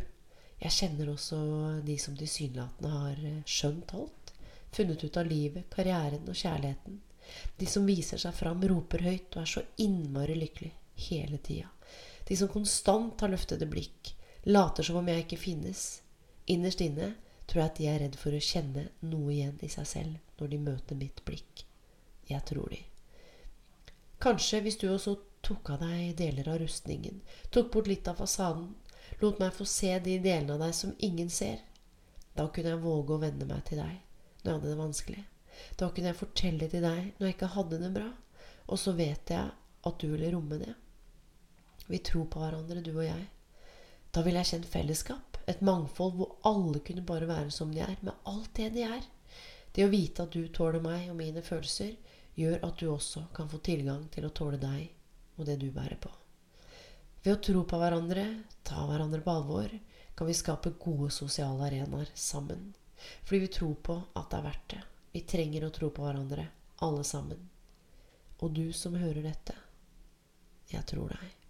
jeg 0.63 0.77
kjenner 0.77 1.11
også 1.15 1.39
de 1.87 1.97
som 1.99 2.17
tilsynelatende 2.19 2.91
har 2.93 3.25
eh, 3.27 3.41
skjønt 3.49 3.95
alt, 3.97 4.35
funnet 4.73 5.05
ut 5.05 5.17
av 5.19 5.29
livet, 5.29 5.69
karrieren 5.73 6.29
og 6.29 6.39
kjærligheten. 6.39 7.01
De 7.59 7.69
som 7.71 7.87
viser 7.89 8.21
seg 8.21 8.35
fram, 8.37 8.63
roper 8.69 9.05
høyt 9.07 9.37
og 9.37 9.43
er 9.43 9.51
så 9.51 9.65
innmari 9.83 10.37
lykkelig 10.39 10.73
hele 11.09 11.41
tida. 11.45 11.71
De 12.29 12.37
som 12.39 12.51
konstant 12.53 13.21
har 13.21 13.33
løftede 13.33 13.69
blikk, 13.71 14.13
later 14.45 14.87
som 14.87 15.01
om 15.01 15.09
jeg 15.09 15.25
ikke 15.25 15.41
finnes. 15.41 15.83
Innerst 16.53 16.83
inne 16.85 17.13
tror 17.47 17.65
jeg 17.65 17.71
at 17.71 17.81
de 17.81 17.89
er 17.91 18.01
redd 18.05 18.17
for 18.19 18.35
å 18.35 18.43
kjenne 18.43 18.87
noe 19.09 19.33
igjen 19.35 19.59
i 19.63 19.71
seg 19.73 19.89
selv 19.89 20.39
når 20.41 20.53
de 20.53 20.63
møter 20.63 20.99
mitt 20.99 21.25
blikk. 21.27 21.65
Jeg 22.29 22.45
tror 22.49 22.71
de. 22.73 22.81
Kanskje 24.23 24.63
hvis 24.63 24.79
du 24.79 24.87
også 24.93 25.17
tok 25.43 25.73
av 25.75 25.83
deg 25.83 26.15
deler 26.19 26.49
av 26.53 26.61
rustningen, 26.63 27.19
tok 27.51 27.73
bort 27.75 27.91
litt 27.91 28.07
av 28.11 28.21
fasaden, 28.23 28.71
lot 29.21 29.41
meg 29.43 29.55
få 29.57 29.67
se 29.69 29.93
de 30.05 30.17
delene 30.23 30.57
av 30.57 30.65
deg 30.65 30.75
som 30.77 30.95
ingen 30.99 31.31
ser. 31.31 31.61
Da 32.37 32.49
kunne 32.49 32.75
jeg 32.75 32.85
våge 32.85 33.17
å 33.17 33.23
venne 33.23 33.49
meg 33.49 33.65
til 33.69 33.83
deg 33.83 33.99
når 34.43 34.49
jeg 34.49 34.55
hadde 34.57 34.71
det 34.71 34.81
vanskelig. 34.81 35.25
Da 35.79 35.89
kunne 35.91 36.11
jeg 36.11 36.19
fortelle 36.19 36.69
til 36.73 36.85
deg 36.85 37.11
når 37.19 37.27
jeg 37.27 37.37
ikke 37.37 37.53
hadde 37.57 37.81
det 37.83 37.93
bra. 37.95 38.09
Og 38.73 38.81
så 38.81 38.95
vet 38.97 39.31
jeg 39.35 39.51
at 39.83 39.99
du 40.01 40.09
ville 40.11 40.31
romme 40.33 40.59
det. 40.61 40.73
Vi 41.87 41.99
tror 41.99 42.29
på 42.31 42.41
hverandre, 42.43 42.81
du 42.81 42.93
og 42.95 43.05
jeg. 43.05 43.27
Da 44.13 44.23
ville 44.23 44.43
jeg 44.43 44.53
kjent 44.53 44.71
fellesskap. 44.71 45.39
Et 45.51 45.63
mangfold 45.65 46.17
hvor 46.19 46.37
alle 46.49 46.81
kunne 46.87 47.05
bare 47.07 47.29
være 47.29 47.51
som 47.55 47.73
de 47.75 47.83
er, 47.83 47.97
med 48.01 48.15
alt 48.29 48.51
det 48.57 48.71
de 48.77 48.87
er. 48.87 49.05
Det 49.73 49.87
å 49.87 49.93
vite 49.93 50.27
at 50.27 50.35
du 50.35 50.47
tåler 50.53 50.83
meg 50.85 51.09
og 51.11 51.19
mine 51.19 51.43
følelser, 51.45 51.95
gjør 52.39 52.63
at 52.65 52.79
du 52.81 52.89
også 52.93 53.27
kan 53.37 53.51
få 53.51 53.61
tilgang 53.65 54.07
til 54.13 54.29
å 54.29 54.35
tåle 54.37 54.61
deg 54.61 54.89
og 55.39 55.47
det 55.49 55.59
du 55.61 55.71
bærer 55.73 55.99
på. 56.01 56.13
Ved 57.23 57.37
å 57.37 57.43
tro 57.47 57.61
på 57.69 57.79
hverandre, 57.79 58.25
ta 58.67 58.83
hverandre 58.89 59.23
på 59.23 59.31
alvor, 59.31 59.75
kan 60.19 60.27
vi 60.27 60.35
skape 60.35 60.75
gode 60.83 61.11
sosiale 61.15 61.69
arenaer 61.69 62.11
sammen. 62.15 62.73
Fordi 63.25 63.39
vi 63.45 63.53
tror 63.59 63.77
på 63.79 63.99
at 64.19 64.31
det 64.31 64.41
er 64.41 64.47
verdt 64.49 64.67
det. 64.75 64.81
Vi 65.13 65.23
trenger 65.29 65.67
å 65.67 65.75
tro 65.75 65.91
på 65.95 66.03
hverandre, 66.03 66.49
alle 66.83 67.05
sammen. 67.07 67.47
Og 68.43 68.51
du 68.57 68.73
som 68.75 68.99
hører 68.99 69.23
dette, 69.23 69.55
jeg 70.73 70.83
tror 70.91 71.15
deg. 71.15 71.42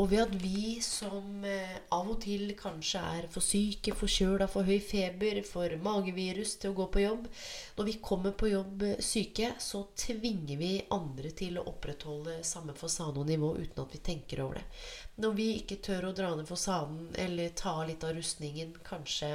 Og 0.00 0.08
ved 0.08 0.22
at 0.22 0.34
vi 0.40 0.78
som 0.80 1.44
eh, 1.44 1.74
av 1.92 2.08
og 2.08 2.22
til 2.22 2.54
kanskje 2.56 3.00
er 3.18 3.26
for 3.32 3.44
syke, 3.44 3.92
forkjøla, 3.96 4.46
for 4.48 4.64
høy 4.64 4.78
feber, 4.80 5.42
for 5.44 5.74
magevirus 5.84 6.54
til 6.60 6.72
å 6.72 6.78
gå 6.78 6.86
på 6.94 7.02
jobb 7.02 7.26
Når 7.76 7.88
vi 7.88 7.96
kommer 8.00 8.32
på 8.32 8.48
jobb 8.48 8.84
eh, 8.86 9.02
syke, 9.04 9.52
så 9.60 9.82
tvinger 9.98 10.56
vi 10.60 10.70
andre 10.96 11.34
til 11.36 11.60
å 11.60 11.66
opprettholde 11.68 12.38
samme 12.46 12.72
fasade 12.78 13.20
og 13.20 13.28
nivå 13.28 13.52
uten 13.58 13.82
at 13.84 13.92
vi 13.92 14.00
tenker 14.10 14.40
over 14.46 14.60
det. 14.60 14.64
Når 15.20 15.36
vi 15.36 15.48
ikke 15.58 15.82
tør 15.84 16.08
å 16.08 16.14
dra 16.16 16.32
ned 16.36 16.48
fasaden 16.48 17.10
eller 17.20 17.52
ta 17.58 17.76
litt 17.84 18.06
av 18.06 18.14
rustningen, 18.16 18.72
kanskje 18.86 19.34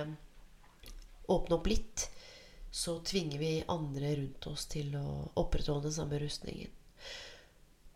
åpne 1.29 1.59
opp 1.59 1.69
litt, 1.69 2.07
så 2.71 2.97
tvinger 3.05 3.39
vi 3.39 3.51
andre 3.71 4.15
rundt 4.17 4.49
oss 4.49 4.65
til 4.71 4.97
å 4.97 5.05
opprettholde 5.39 5.91
den 5.91 5.95
samme 5.99 6.19
rustningen. 6.25 6.73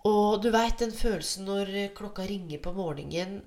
Og 0.08 0.40
du 0.40 0.48
veit 0.54 0.80
den 0.80 0.94
følelsen 0.96 1.48
når 1.50 1.72
klokka 1.98 2.24
ringer 2.28 2.62
på 2.64 2.72
morgenen, 2.78 3.42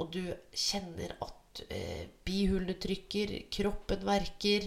og 0.00 0.10
du 0.14 0.22
kjenner 0.50 1.14
at 1.22 1.62
eh, 1.70 2.08
bihulene 2.26 2.74
trykker, 2.82 3.36
kroppen 3.54 4.02
verker. 4.06 4.66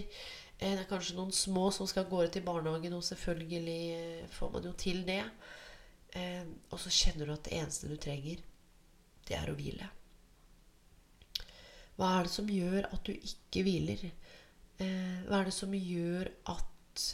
Eh, 0.56 0.72
det 0.72 0.86
er 0.86 0.88
kanskje 0.88 1.18
noen 1.18 1.34
små 1.34 1.68
som 1.76 1.88
skal 1.90 2.08
gå 2.08 2.22
til 2.32 2.46
barnehagen, 2.46 2.96
og 2.96 3.04
selvfølgelig 3.04 3.80
eh, 3.98 4.24
får 4.32 4.52
man 4.56 4.70
jo 4.70 4.72
til 4.80 5.04
det. 5.06 5.22
Eh, 6.16 6.48
og 6.72 6.80
så 6.80 6.92
kjenner 6.92 7.28
du 7.28 7.36
at 7.36 7.44
det 7.46 7.58
eneste 7.60 7.90
du 7.90 7.96
trenger, 8.00 8.40
det 9.28 9.36
er 9.36 9.52
å 9.52 9.56
hvile. 9.58 9.92
Hva 12.00 12.14
er 12.16 12.26
det 12.26 12.32
som 12.32 12.48
gjør 12.48 12.88
at 12.88 13.04
du 13.04 13.12
ikke 13.12 13.62
hviler? 13.66 14.06
Eh, 14.80 15.18
hva 15.28 15.42
er 15.42 15.50
det 15.50 15.54
som 15.54 15.76
gjør 15.76 16.32
at 16.48 17.06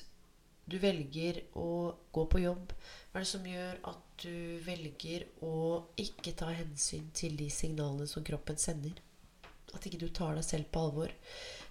du 0.66 0.78
velger 0.82 1.42
å 1.54 1.94
gå 2.12 2.24
på 2.30 2.42
jobb? 2.42 2.72
Hva 3.10 3.20
er 3.20 3.24
det 3.24 3.30
som 3.30 3.46
gjør 3.46 3.76
at 3.92 4.22
du 4.22 4.58
velger 4.66 5.26
å 5.46 5.52
ikke 6.00 6.34
ta 6.38 6.50
hensyn 6.50 7.06
til 7.14 7.36
de 7.38 7.46
signalene 7.52 8.08
som 8.10 8.24
kroppen 8.26 8.58
sender? 8.58 8.96
At 9.74 9.86
ikke 9.86 10.00
du 10.00 10.08
tar 10.10 10.34
deg 10.34 10.46
selv 10.46 10.70
på 10.74 10.82
alvor. 10.88 11.14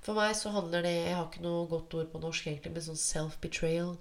For 0.06 0.16
meg 0.16 0.36
så 0.38 0.54
handler 0.54 0.86
det 0.86 0.94
Jeg 0.94 1.18
har 1.18 1.28
ikke 1.28 1.44
noe 1.44 1.68
godt 1.68 1.98
ord 1.98 2.10
på 2.14 2.22
norsk 2.24 2.48
egentlig, 2.48 2.72
men 2.76 2.88
sånn 2.88 3.02
self-betrayal. 3.02 3.96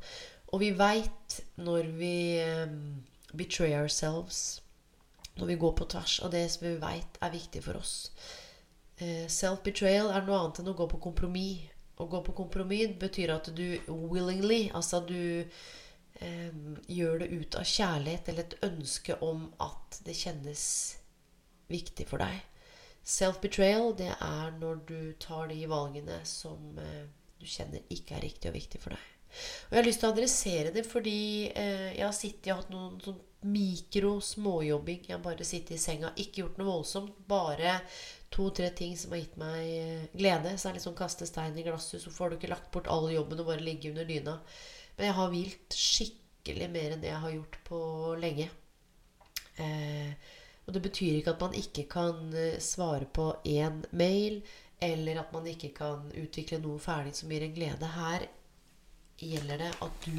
Og 0.52 0.62
vi 0.62 0.70
veit 0.78 1.40
når 1.58 1.90
vi 1.98 2.14
um, 2.44 3.02
betray 3.34 3.74
ourselves, 3.74 4.60
når 5.34 5.54
vi 5.54 5.60
går 5.64 5.74
på 5.80 5.88
tvers 5.90 6.20
av 6.22 6.34
det 6.34 6.44
som 6.52 6.68
vi 6.68 6.76
veit 6.82 7.18
er 7.24 7.34
viktig 7.34 7.64
for 7.66 7.80
oss. 7.80 7.96
Uh, 9.00 9.26
self-betrayal 9.26 10.12
er 10.14 10.26
noe 10.26 10.42
annet 10.42 10.62
enn 10.62 10.70
å 10.70 10.78
gå 10.78 10.86
på 10.92 11.02
kompromiss. 11.08 11.73
Å 11.96 12.08
gå 12.10 12.20
på 12.26 12.34
kompromiss 12.34 12.96
betyr 12.98 13.34
at 13.36 13.50
du 13.54 13.66
willingly, 13.88 14.66
altså 14.74 15.00
du 15.06 15.44
eh, 15.44 16.56
gjør 16.90 17.22
det 17.22 17.30
ut 17.30 17.58
av 17.60 17.68
kjærlighet 17.70 18.30
eller 18.32 18.48
et 18.48 18.58
ønske 18.66 19.18
om 19.22 19.46
at 19.62 20.00
det 20.06 20.16
kjennes 20.18 20.64
viktig 21.70 22.08
for 22.10 22.24
deg. 22.24 22.42
Self-betrayal, 23.04 23.92
det 23.98 24.10
er 24.16 24.54
når 24.58 24.80
du 24.88 25.00
tar 25.20 25.50
de 25.52 25.60
valgene 25.70 26.18
som 26.26 26.78
eh, 26.80 27.04
du 27.38 27.46
kjenner 27.46 27.84
ikke 27.92 28.16
er 28.18 28.26
riktig 28.26 28.50
og 28.50 28.56
viktig 28.56 28.80
for 28.82 28.96
deg. 28.96 29.10
Og 29.34 29.74
jeg 29.74 29.80
har 29.80 29.86
lyst 29.88 30.02
til 30.02 30.08
å 30.08 30.14
adressere 30.14 30.74
det 30.74 30.84
fordi 30.86 31.20
eh, 31.50 31.90
jeg 31.98 32.06
har 32.06 32.16
sittet 32.16 32.50
og 32.52 32.62
hatt 32.62 32.74
noen 32.74 32.98
sånn 33.04 33.22
mikro 33.44 34.16
småjobbing. 34.24 35.02
Jeg 35.08 35.16
har 35.18 35.24
bare 35.24 35.46
sittet 35.46 35.76
i 35.76 35.82
senga, 35.82 36.14
ikke 36.16 36.42
gjort 36.42 36.60
noe 36.60 36.70
voldsomt. 36.70 37.16
Bare 37.28 37.76
to-tre 38.34 38.68
ting 38.76 38.96
som 38.98 39.14
har 39.14 39.22
gitt 39.22 39.38
meg 39.40 39.70
eh, 39.70 40.06
glede. 40.12 40.56
Så 40.58 40.68
det 40.68 40.78
litt 40.78 40.86
sånn 40.86 40.98
kaste 40.98 41.28
stein 41.28 41.56
i 41.58 41.64
glasshus, 41.66 42.04
så 42.04 42.12
får 42.12 42.30
du 42.30 42.38
ikke 42.38 42.52
lagt 42.52 42.70
bort 42.74 42.90
all 42.90 43.08
jobben 43.12 43.42
og 43.42 43.50
bare 43.52 43.64
ligge 43.64 43.92
under 43.92 44.08
dyna. 44.08 44.38
Men 44.96 45.08
jeg 45.08 45.18
har 45.18 45.32
hvilt 45.32 45.78
skikkelig 45.78 46.70
mer 46.74 46.94
enn 46.94 47.02
det 47.02 47.12
jeg 47.12 47.24
har 47.24 47.36
gjort 47.36 47.60
på 47.68 47.80
lenge. 48.20 48.48
Eh, 49.62 50.32
og 50.64 50.74
det 50.74 50.82
betyr 50.86 51.18
ikke 51.18 51.34
at 51.34 51.44
man 51.44 51.56
ikke 51.58 51.86
kan 51.90 52.34
eh, 52.34 52.60
svare 52.62 53.06
på 53.06 53.30
én 53.44 53.82
mail, 53.92 54.40
eller 54.84 55.20
at 55.22 55.32
man 55.32 55.46
ikke 55.48 55.70
kan 55.76 56.10
utvikle 56.18 56.60
noe 56.62 56.82
ferdig 56.82 57.14
som 57.16 57.32
gir 57.32 57.46
en 57.46 57.54
glede. 57.56 57.94
Her 57.94 58.26
gjelder 59.20 59.62
det 59.62 59.72
at 59.84 60.06
du 60.06 60.18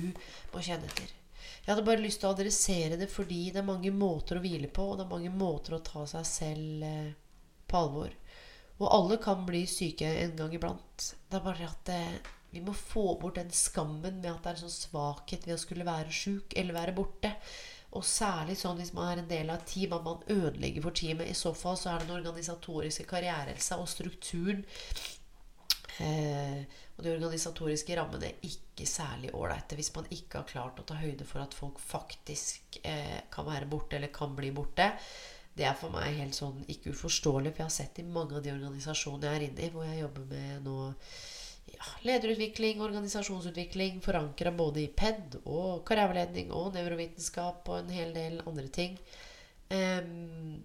må 0.54 0.64
kjenne 0.64 0.88
etter. 0.90 1.12
Jeg 1.66 1.74
hadde 1.74 1.86
bare 1.86 2.02
lyst 2.02 2.22
til 2.22 2.30
å 2.30 2.34
adressere 2.36 2.98
det 3.00 3.08
fordi 3.12 3.50
det 3.54 3.62
er 3.62 3.68
mange 3.68 3.92
måter 3.94 4.38
å 4.38 4.42
hvile 4.44 4.70
på, 4.72 4.86
og 4.92 5.00
det 5.00 5.06
er 5.06 5.14
mange 5.14 5.34
måter 5.34 5.78
å 5.78 5.84
ta 5.86 6.06
seg 6.10 6.28
selv 6.30 6.86
eh, 6.86 7.14
på 7.75 7.84
alvor. 7.84 8.15
Og 8.79 8.88
alle 8.91 9.20
kan 9.24 9.46
bli 9.48 9.65
syke 9.70 10.08
en 10.24 10.36
gang 10.39 10.55
iblant. 10.55 11.12
Det 11.29 11.39
er 11.39 11.46
bare 11.46 11.70
at 11.70 11.86
det, 11.91 12.01
eh, 12.01 12.34
vi 12.55 12.63
må 12.63 12.72
få 12.72 13.17
bort 13.20 13.36
den 13.36 13.51
skammen 13.51 14.22
med 14.22 14.32
at 14.32 14.44
det 14.44 14.51
er 14.51 14.55
en 14.55 14.67
sånn 14.70 14.77
svakhet 14.88 15.44
ved 15.48 15.58
å 15.58 15.60
skulle 15.60 15.88
være 15.88 16.12
sjuk 16.12 16.55
eller 16.55 16.77
være 16.77 16.96
borte. 16.96 17.34
Og 17.96 18.03
særlig 18.03 18.55
sånn 18.60 18.79
hvis 18.79 18.94
man 18.96 19.10
er 19.12 19.22
en 19.22 19.27
del 19.27 19.51
av 19.51 19.60
et 19.60 19.67
team, 19.72 19.94
at 19.96 20.03
man 20.03 20.24
ødelegger 20.32 20.84
for 20.84 20.96
teamet. 20.96 21.32
I 21.32 21.36
så 21.36 21.51
fall 21.55 21.77
så 21.79 21.91
er 21.91 22.03
den 22.03 22.15
organisatoriske 22.15 23.08
karrierehelsa 23.08 23.79
og 23.79 23.91
strukturen 23.91 24.63
eh, 26.03 26.63
og 26.96 27.03
de 27.03 27.12
organisatoriske 27.12 27.96
rammene 28.00 28.34
ikke 28.48 28.88
særlig 28.88 29.34
ålreite 29.36 29.77
hvis 29.79 29.91
man 29.96 30.08
ikke 30.15 30.41
har 30.41 30.50
klart 30.50 30.79
å 30.79 30.86
ta 30.88 30.98
høyde 31.00 31.27
for 31.27 31.44
at 31.44 31.55
folk 31.55 31.79
faktisk 31.84 32.79
eh, 32.84 33.24
kan 33.32 33.48
være 33.48 33.67
borte 33.72 34.00
eller 34.00 34.13
kan 34.15 34.36
bli 34.36 34.51
borte. 34.55 34.91
Det 35.56 35.64
er 35.64 35.78
for 35.80 35.94
meg 35.94 36.18
helt 36.18 36.36
sånn 36.36 36.66
ikke 36.72 36.92
uforståelig, 36.92 37.54
for 37.54 37.64
jeg 37.64 37.70
har 37.70 37.76
sett 37.78 38.02
i 38.02 38.08
mange 38.08 38.36
av 38.36 38.44
de 38.44 38.52
organisasjonene 38.52 39.30
jeg 39.30 39.40
er 39.40 39.46
inne 39.48 39.64
i, 39.64 39.72
hvor 39.72 39.88
jeg 39.88 40.02
jobber 40.02 40.28
med 40.34 40.66
nå 40.68 40.76
ja, 41.72 41.88
lederutvikling, 42.06 42.82
organisasjonsutvikling, 42.84 44.02
forankra 44.04 44.52
både 44.56 44.84
i 44.84 44.92
PED 44.92 45.40
og 45.46 45.86
karriereveiledning 45.88 46.52
og 46.56 46.76
nevrovitenskap 46.76 47.72
og 47.72 47.80
en 47.80 47.96
hel 47.96 48.14
del 48.16 48.42
andre 48.46 48.68
ting. 48.76 49.00
Um, 49.72 50.60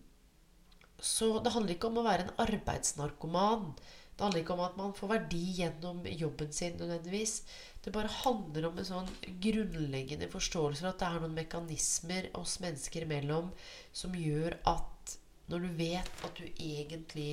så 1.01 1.39
det 1.41 1.55
handler 1.55 1.77
ikke 1.77 1.89
om 1.89 2.03
å 2.03 2.05
være 2.05 2.27
en 2.27 2.37
arbeidsnarkoman. 2.45 3.71
Det 4.13 4.27
handler 4.27 4.43
ikke 4.43 4.57
om 4.59 4.65
at 4.67 4.77
man 4.77 4.93
får 4.97 5.15
verdi 5.15 5.45
gjennom 5.63 6.03
jobben 6.05 6.51
sin 6.53 6.77
nødvendigvis. 6.77 7.39
Det 7.81 7.93
bare 7.95 8.13
handler 8.13 8.67
om 8.69 8.79
en 8.79 8.89
sånn 8.89 9.09
grunnleggende 9.41 10.29
forståelse 10.29 10.83
for 10.83 10.91
at 10.91 11.01
det 11.01 11.09
er 11.09 11.23
noen 11.23 11.39
mekanismer 11.39 12.29
oss 12.37 12.59
mennesker 12.61 13.07
imellom 13.07 13.49
som 13.93 14.17
gjør 14.17 14.59
at 14.69 15.15
når 15.51 15.65
du 15.65 15.71
vet 15.79 16.25
at 16.27 16.37
du 16.37 16.45
egentlig 16.51 17.31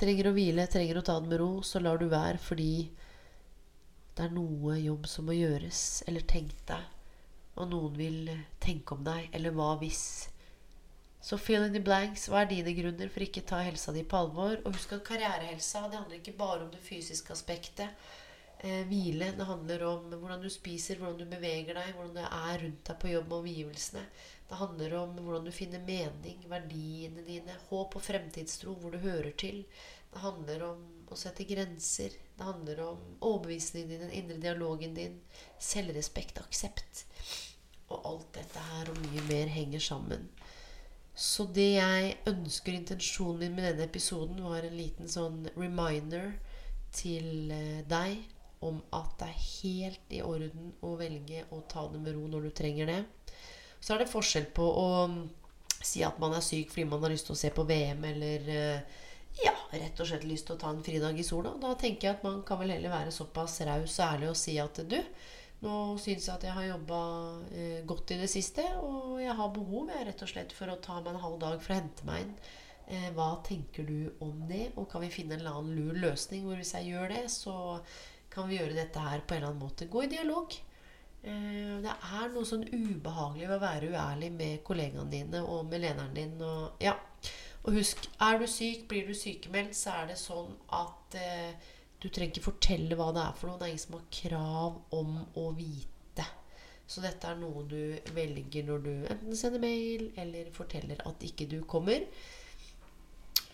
trenger 0.00 0.30
å 0.30 0.34
hvile, 0.36 0.64
trenger 0.70 1.00
å 1.00 1.04
ta 1.04 1.18
det 1.20 1.28
med 1.28 1.40
ro, 1.42 1.50
så 1.66 1.82
lar 1.82 1.98
du 2.00 2.06
være 2.08 2.38
fordi 2.40 2.72
det 4.16 4.26
er 4.26 4.32
noe 4.34 4.78
jobb 4.78 5.06
som 5.10 5.26
må 5.28 5.36
gjøres. 5.36 6.02
Eller 6.08 6.24
tenk 6.28 6.54
deg. 6.68 6.86
Og 7.60 7.68
noen 7.70 7.98
vil 7.98 8.30
tenke 8.62 8.96
om 8.96 9.04
deg. 9.04 9.28
Eller 9.36 9.54
hva 9.56 9.74
hvis? 9.80 10.04
Så 11.20 11.36
fill 11.36 11.66
in 11.66 11.76
the 11.76 11.82
blanks. 11.84 12.26
Hva 12.30 12.42
er 12.42 12.50
dine 12.50 12.72
grunner 12.76 13.12
for 13.12 13.26
ikke 13.26 13.44
å 13.44 13.50
ta 13.52 13.60
helsa 13.64 13.92
di 13.96 14.06
på 14.08 14.22
alvor? 14.22 14.56
Og 14.64 14.76
husk 14.76 14.96
at 14.96 15.04
karrierehelsa 15.08 15.84
det 15.88 16.00
handler 16.00 16.20
ikke 16.20 16.38
bare 16.38 16.64
om 16.64 16.72
det 16.72 16.80
fysiske 16.84 17.34
aspektet 17.36 18.12
eh, 18.62 18.82
hvile. 18.88 19.32
Det 19.36 19.46
handler 19.48 19.84
om 19.88 20.10
hvordan 20.12 20.42
du 20.42 20.50
spiser, 20.52 21.00
hvordan 21.00 21.18
du 21.18 21.30
beveger 21.30 21.76
deg, 21.76 21.94
hvordan 21.96 22.16
det 22.18 22.26
er 22.26 22.64
rundt 22.64 22.84
deg 22.88 23.00
på 23.02 23.12
jobb 23.12 23.30
med 23.30 23.38
omgivelsene. 23.38 24.04
Det 24.50 24.58
handler 24.58 24.94
om 24.98 25.18
hvordan 25.20 25.46
du 25.46 25.52
finner 25.54 25.82
mening, 25.86 26.42
verdiene 26.50 27.24
dine, 27.26 27.54
håp 27.68 27.96
og 27.96 28.02
fremtidstro, 28.02 28.74
hvor 28.80 28.94
du 28.94 28.98
hører 28.98 29.30
til. 29.38 29.62
Det 30.10 30.22
handler 30.24 30.64
om 30.66 30.80
å 31.10 31.18
sette 31.18 31.46
grenser. 31.46 32.16
Det 32.36 32.46
handler 32.46 32.82
om 32.82 33.04
overbevisningen 33.20 33.92
din, 33.92 34.02
den 34.06 34.16
indre 34.22 34.40
dialogen 34.42 34.96
din, 34.96 35.20
selvrespekt, 35.62 36.42
aksept. 36.42 37.04
Og 37.90 38.06
alt 38.06 38.32
dette 38.34 38.64
her 38.72 38.90
og 38.90 38.98
mye 39.04 39.22
mer 39.28 39.52
henger 39.54 39.82
sammen. 39.86 40.26
Så 41.14 41.44
det 41.54 41.72
jeg 41.76 42.12
ønsker, 42.30 42.74
intensjonen 42.74 43.40
min 43.44 43.56
med 43.58 43.66
denne 43.68 43.86
episoden, 43.86 44.42
var 44.42 44.66
en 44.66 44.76
liten 44.78 45.10
sånn 45.10 45.42
reminder 45.54 46.32
til 46.96 47.50
eh, 47.54 47.82
deg 47.86 48.18
om 48.66 48.80
at 48.92 49.12
det 49.20 49.28
er 49.30 49.44
helt 49.44 50.14
i 50.14 50.20
orden 50.24 50.72
å 50.84 50.94
velge 51.00 51.46
å 51.54 51.62
ta 51.68 51.86
det 51.88 52.00
med 52.02 52.16
ro 52.16 52.26
når 52.28 52.48
du 52.48 52.50
trenger 52.56 52.90
det. 52.90 53.00
Så 53.80 53.94
er 53.94 54.02
det 54.02 54.12
forskjell 54.12 54.50
på 54.56 54.66
å 54.66 54.88
mm, 55.08 55.20
si 55.80 56.02
at 56.04 56.18
man 56.20 56.36
er 56.36 56.44
syk 56.44 56.72
fordi 56.72 56.88
man 56.90 57.00
har 57.04 57.14
lyst 57.14 57.30
til 57.30 57.36
å 57.36 57.40
se 57.40 57.50
på 57.56 57.64
VM, 57.68 58.04
eller 58.10 58.50
eh, 58.52 59.00
ja, 59.40 59.54
rett 59.72 60.00
og 60.02 60.10
slett 60.10 60.26
lyst 60.28 60.48
til 60.48 60.58
å 60.58 60.60
ta 60.60 60.72
en 60.74 60.84
fridag 60.84 61.16
i 61.16 61.24
sola. 61.24 61.54
Da 61.62 61.72
tenker 61.80 62.08
jeg 62.08 62.18
at 62.18 62.26
man 62.26 62.42
kan 62.46 62.60
vel 62.60 62.74
heller 62.74 62.92
være 62.92 63.14
såpass 63.14 63.62
raus 63.64 63.96
og 63.96 64.06
ærlig 64.10 64.32
og 64.34 64.40
si 64.40 64.58
at 64.60 64.82
du, 64.90 64.98
nå 65.64 65.76
syns 66.00 66.28
jeg 66.28 66.34
at 66.34 66.44
jeg 66.48 66.56
har 66.56 66.70
jobba 66.70 67.02
eh, 67.52 67.80
godt 67.88 68.12
i 68.12 68.20
det 68.20 68.30
siste, 68.32 68.64
og 68.84 69.20
jeg 69.24 69.36
har 69.40 69.54
behov 69.56 69.92
jeg, 69.92 70.06
rett 70.08 70.24
og 70.26 70.32
slett 70.34 70.56
for 70.56 70.72
å 70.72 70.80
ta 70.84 71.00
meg 71.00 71.14
en 71.14 71.24
halv 71.24 71.40
dag 71.40 71.60
for 71.64 71.72
å 71.72 71.80
hente 71.80 72.08
meg 72.08 72.26
inn. 72.26 72.36
Eh, 72.90 73.10
hva 73.14 73.32
tenker 73.46 73.86
du 73.86 74.10
om 74.24 74.44
det? 74.50 74.72
Og 74.80 74.88
kan 74.90 75.04
vi 75.04 75.12
finne 75.14 75.36
en 75.36 75.44
eller 75.44 75.60
annen 75.60 75.76
lur 75.78 76.00
løsning 76.08 76.44
hvor 76.44 76.58
hvis 76.58 76.74
jeg 76.74 76.90
gjør 76.90 77.12
det, 77.12 77.26
så 77.32 77.54
kan 78.30 78.48
vi 78.48 78.58
gjøre 78.60 78.76
dette 78.76 79.02
her 79.02 79.22
på 79.24 79.34
en 79.34 79.40
eller 79.40 79.52
annen 79.52 79.64
måte. 79.64 79.88
Gå 79.90 80.04
i 80.04 80.10
dialog. 80.12 80.56
Eh, 81.22 81.76
det 81.84 81.92
er 81.92 82.30
noe 82.32 82.46
sånn 82.48 82.64
ubehagelig 82.70 83.48
ved 83.48 83.56
å 83.58 83.64
være 83.64 83.90
uærlig 83.92 84.30
med 84.32 84.62
kollegaene 84.64 85.12
dine 85.12 85.42
og 85.44 85.66
med 85.68 85.84
lederen 85.84 86.16
din. 86.16 86.36
Og, 86.40 86.80
ja. 86.82 86.94
og 87.64 87.76
husk, 87.76 88.08
er 88.24 88.40
du 88.40 88.46
syk, 88.48 88.86
blir 88.88 89.10
du 89.10 89.14
sykemeldt, 89.16 89.76
så 89.76 89.98
er 89.98 90.12
det 90.12 90.18
sånn 90.20 90.54
at 90.78 91.18
eh, 91.20 91.70
du 92.00 92.08
trenger 92.08 92.32
ikke 92.32 92.48
fortelle 92.48 92.96
hva 92.96 93.10
det 93.12 93.24
er 93.26 93.36
for 93.36 93.50
noe. 93.50 93.60
Det 93.60 93.68
er 93.68 93.74
ingen 93.74 93.84
som 93.84 93.98
har 93.98 94.12
krav 94.20 94.78
om 94.96 95.16
å 95.40 95.50
vite. 95.58 96.26
Så 96.90 97.04
dette 97.04 97.28
er 97.28 97.36
noe 97.38 97.66
du 97.70 98.12
velger 98.16 98.64
når 98.66 98.86
du 98.86 98.94
enten 99.12 99.36
sender 99.38 99.62
mail 99.62 100.08
eller 100.18 100.48
forteller 100.54 101.02
at 101.06 101.26
ikke 101.26 101.46
du 101.50 101.60
kommer. 101.70 102.06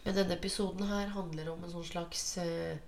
Men 0.07 0.15
denne 0.15 0.37
episoden 0.39 0.87
her 0.87 1.11
handler 1.17 1.51
om 1.51 1.67
en 1.67 1.73
sånn 1.75 1.89
slags 1.89 2.23
eh, 2.39 2.79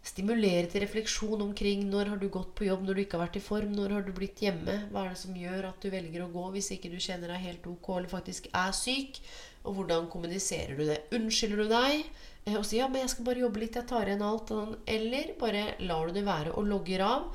Stimulere 0.00 0.64
til 0.72 0.80
refleksjon 0.80 1.42
omkring 1.44 1.82
når 1.90 2.14
har 2.14 2.20
du 2.20 2.30
gått 2.32 2.54
på 2.56 2.64
jobb 2.64 2.86
når 2.86 2.96
du 2.96 3.02
ikke 3.02 3.18
har 3.18 3.26
vært 3.26 3.36
i 3.36 3.44
form, 3.44 3.74
når 3.76 3.92
har 3.98 4.06
du 4.06 4.14
blitt 4.16 4.40
hjemme, 4.40 4.78
hva 4.88 5.04
er 5.04 5.12
det 5.12 5.20
som 5.20 5.36
gjør 5.36 5.68
at 5.68 5.84
du 5.84 5.92
velger 5.92 6.24
å 6.24 6.30
gå 6.32 6.44
hvis 6.54 6.70
ikke 6.76 6.88
du 6.92 6.96
kjenner 6.96 7.34
deg 7.34 7.44
helt 7.44 7.68
ok 7.68 7.90
eller 7.98 8.12
faktisk 8.12 8.48
er 8.48 8.72
syk, 8.76 9.20
og 9.60 9.76
hvordan 9.76 10.08
kommuniserer 10.12 10.72
du 10.78 10.86
det? 10.88 11.02
Unnskylder 11.12 11.60
du 11.60 11.74
deg 11.74 11.98
eh, 12.00 12.56
og 12.56 12.64
sier 12.64 12.86
ja, 12.86 12.88
men 12.88 13.04
jeg 13.04 13.12
skal 13.12 13.28
bare 13.28 13.44
jobbe 13.44 13.60
litt, 13.60 13.76
jeg 13.76 13.90
tar 13.92 14.08
igjen 14.08 14.24
alt, 14.24 14.54
eller 14.88 15.34
bare 15.42 15.66
lar 15.84 16.08
du 16.08 16.16
det 16.16 16.24
være 16.30 16.56
og 16.56 16.70
logger 16.72 17.04
av? 17.04 17.28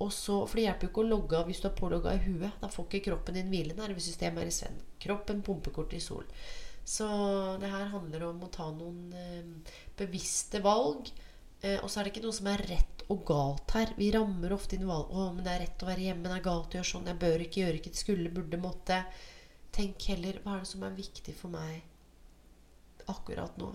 Og 0.00 0.12
så, 0.12 0.42
for 0.48 0.56
det 0.56 0.66
hjelper 0.66 0.86
jo 0.86 0.90
ikke 0.92 1.02
å 1.02 1.10
logge 1.10 1.40
av 1.40 1.48
hvis 1.48 1.60
du 1.60 1.66
er 1.68 1.76
pålogga 1.76 2.14
i 2.16 2.20
huet. 2.24 2.54
Da 2.60 2.70
får 2.72 2.86
ikke 2.86 3.10
kroppen 3.10 3.36
din 3.36 3.50
hvile. 3.52 3.74
Nervesystemet 3.76 4.40
er 4.40 4.48
i 4.48 4.54
svenn. 4.56 4.78
Kroppen 5.02 5.42
pumper 5.44 5.74
kortisol. 5.76 6.24
Så 6.88 7.08
det 7.60 7.68
her 7.68 7.90
handler 7.92 8.24
om 8.30 8.40
å 8.46 8.48
ta 8.52 8.70
noen 8.72 9.12
eh, 9.12 9.74
bevisste 10.00 10.62
valg. 10.64 11.10
Eh, 11.62 11.78
og 11.82 11.90
så 11.90 12.00
er 12.00 12.06
det 12.06 12.14
ikke 12.14 12.24
noe 12.24 12.36
som 12.36 12.48
er 12.50 12.64
rett 12.70 13.04
og 13.12 13.24
galt 13.28 13.74
her. 13.76 13.92
Vi 13.98 14.08
rammer 14.14 14.54
ofte 14.56 14.76
inn 14.76 14.88
valg. 14.88 15.10
'Å, 15.10 15.32
men 15.34 15.44
det 15.44 15.52
er 15.52 15.62
rett 15.66 15.82
å 15.84 15.90
være 15.90 16.06
hjemme. 16.06 16.28
Det 16.28 16.38
er 16.38 16.46
galt 16.46 16.72
å 16.72 16.78
gjøre 16.78 16.92
sånn. 16.92 17.10
Jeg 17.10 17.20
bør 17.24 17.44
ikke 17.44 17.62
gjøre 17.64 17.80
ikke. 17.80 17.94
Skulle, 18.04 18.32
burde, 18.34 18.62
måtte.' 18.62 19.04
Tenk 19.70 20.02
heller 20.10 20.40
hva 20.42 20.56
er 20.56 20.64
det 20.64 20.70
som 20.72 20.82
er 20.82 20.96
viktig 20.96 21.32
for 21.38 21.52
meg 21.52 21.84
akkurat 23.10 23.54
nå. 23.58 23.68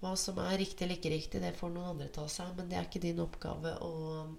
Hva 0.00 0.12
som 0.18 0.38
er 0.42 0.58
riktig 0.58 0.84
eller 0.84 0.98
ikke 0.98 1.12
riktig, 1.12 1.40
det 1.42 1.56
får 1.58 1.70
noen 1.74 1.92
andre 1.92 2.08
ta 2.14 2.24
seg 2.30 2.46
av. 2.46 2.56
Men 2.58 2.70
det 2.70 2.78
er 2.78 2.86
ikke 2.86 3.02
din 3.02 3.22
oppgave 3.22 3.74
å 3.82 3.92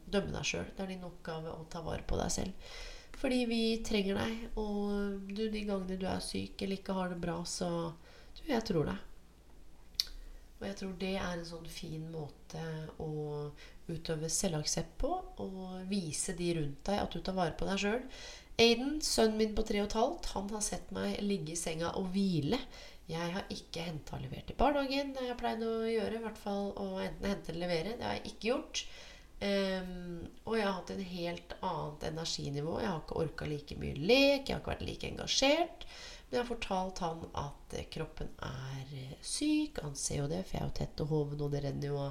dømme 0.08 0.34
deg 0.36 0.48
sjøl. 0.48 0.70
Det 0.76 0.84
er 0.84 0.94
din 0.94 1.08
oppgave 1.08 1.52
å 1.56 1.66
ta 1.72 1.84
vare 1.84 2.06
på 2.08 2.20
deg 2.20 2.32
selv. 2.36 2.72
Fordi 3.20 3.40
vi 3.50 3.62
trenger 3.84 4.22
deg. 4.22 4.46
Og 4.62 5.28
du, 5.28 5.44
de 5.52 5.66
gangene 5.68 6.00
du 6.00 6.08
er 6.08 6.24
syk 6.24 6.62
eller 6.64 6.80
ikke 6.80 6.96
har 6.96 7.12
det 7.14 7.20
bra, 7.24 7.42
så 7.44 7.94
Du, 8.40 8.46
jeg 8.48 8.64
tror 8.64 8.88
deg. 8.88 9.09
Og 10.60 10.68
jeg 10.68 10.78
tror 10.82 10.94
det 11.00 11.14
er 11.16 11.32
en 11.32 11.48
sånn 11.48 11.68
fin 11.72 12.04
måte 12.12 12.64
å 13.00 13.10
utøve 13.88 14.30
selvaksept 14.32 14.98
på. 15.00 15.14
Og 15.46 15.90
vise 15.90 16.36
de 16.36 16.54
rundt 16.60 16.84
deg 16.92 17.02
at 17.02 17.16
du 17.16 17.24
tar 17.24 17.38
vare 17.38 17.56
på 17.58 17.68
deg 17.70 17.82
sjøl. 17.82 18.06
Aiden, 18.60 18.98
sønnen 19.00 19.40
min 19.40 19.56
på 19.56 19.64
tre 19.64 19.80
og 19.80 19.88
et 19.88 19.96
halvt, 19.96 20.34
han 20.36 20.50
har 20.52 20.64
sett 20.66 20.90
meg 20.92 21.22
ligge 21.24 21.56
i 21.56 21.60
senga 21.60 21.94
og 21.96 22.10
hvile 22.12 22.60
jeg 23.10 23.34
har 23.34 23.46
ikke 23.50 23.84
henta 23.88 24.18
og 24.18 24.22
levert 24.22 24.52
i 24.54 24.56
barnehagen. 24.58 25.14
Det 25.16 25.24
har 25.24 25.32
jeg 25.32 25.40
pleid 25.40 25.64
å 25.66 25.76
gjøre. 25.90 26.18
i 26.20 26.24
hvert 26.24 26.42
fall 26.44 26.68
Å 26.78 26.90
enten 27.02 27.32
hente 27.32 27.54
eller 27.54 27.66
levere. 27.66 27.96
Det 27.98 28.06
har 28.06 28.20
jeg 28.20 28.34
ikke 28.34 28.52
gjort. 28.52 28.84
Um, 29.40 30.28
og 30.44 30.58
jeg 30.58 30.68
har 30.68 30.76
hatt 30.76 30.92
en 30.94 31.06
helt 31.14 31.56
annet 31.72 32.06
energinivå. 32.12 32.76
Jeg 32.84 32.92
har 32.92 33.02
ikke 33.02 33.22
orka 33.24 33.48
like 33.50 33.78
mye 33.82 33.98
lek. 33.98 34.44
Jeg 34.44 34.54
har 34.54 34.62
ikke 34.62 34.74
vært 34.76 34.86
like 34.86 35.10
engasjert. 35.10 35.88
Men 36.30 36.38
jeg 36.38 36.44
har 36.44 36.50
fortalt 36.52 37.00
han 37.02 37.24
at 37.42 37.74
eh, 37.78 37.88
kroppen 37.90 38.28
er 38.46 38.92
eh, 38.94 39.16
syk. 39.26 39.80
Han 39.82 39.96
ser 39.98 40.22
jo 40.24 40.28
det, 40.30 40.44
for 40.46 40.58
jeg 40.58 40.62
er 40.62 40.68
jo 40.70 40.78
tett 40.78 41.02
og 41.06 41.16
hoven, 41.16 41.42
og 41.42 41.56
det 41.56 41.64
renner 41.66 41.90
jo 41.90 42.04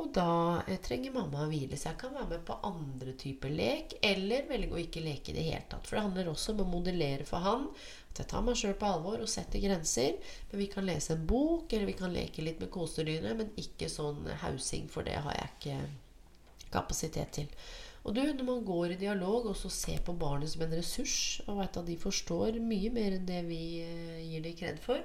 Og 0.00 0.12
da 0.14 0.62
eh, 0.66 0.78
trenger 0.80 1.16
mamma 1.16 1.42
å 1.44 1.48
hvile. 1.50 1.76
Så 1.76 1.90
jeg 1.90 1.98
kan 2.00 2.14
være 2.14 2.30
med 2.30 2.44
på 2.46 2.58
andre 2.68 3.16
typer 3.18 3.50
lek. 3.50 3.96
Eller 4.06 4.46
velge 4.48 4.76
å 4.76 4.80
ikke 4.80 5.02
leke 5.02 5.32
i 5.32 5.36
det 5.36 5.48
hele 5.48 5.66
tatt. 5.68 5.88
For 5.88 5.98
det 5.98 6.04
handler 6.06 6.30
også 6.30 6.54
om 6.54 6.62
å 6.62 6.70
modellere 6.76 7.26
for 7.28 7.42
han 7.44 7.66
at 8.10 8.22
jeg 8.22 8.30
tar 8.30 8.46
meg 8.46 8.56
sjøl 8.58 8.78
på 8.78 8.88
alvor 8.88 9.20
og 9.22 9.30
setter 9.30 9.62
grenser. 9.62 10.16
Men 10.50 10.62
vi 10.62 10.70
kan 10.70 10.86
lese 10.86 11.14
en 11.16 11.26
bok, 11.26 11.72
eller 11.72 11.90
vi 11.90 11.98
kan 11.98 12.14
leke 12.14 12.46
litt 12.46 12.62
med 12.62 12.70
kosedyrene. 12.70 13.34
men 13.38 13.52
ikke 13.60 13.90
sånn 13.90 14.26
hausing, 14.44 14.88
for 14.88 15.06
det 15.06 15.18
har 15.26 15.36
jeg 15.36 15.52
ikke 15.56 16.70
kapasitet 16.70 17.34
til. 17.34 17.52
Og 18.00 18.14
du, 18.16 18.22
når 18.24 18.46
man 18.46 18.62
går 18.64 18.94
i 18.94 19.00
dialog 19.02 19.50
og 19.50 19.56
så 19.60 19.68
ser 19.72 20.00
på 20.06 20.14
barnet 20.16 20.52
som 20.52 20.64
en 20.64 20.72
ressurs, 20.72 21.42
og 21.46 21.60
vet 21.60 21.76
at 21.82 21.88
de 21.90 21.98
forstår 22.00 22.56
mye 22.64 22.92
mer 22.94 23.16
enn 23.18 23.28
det 23.28 23.42
vi 23.48 23.62
eh, 23.84 24.22
gir 24.24 24.46
dem 24.46 24.56
kred 24.56 24.80
for, 24.80 25.02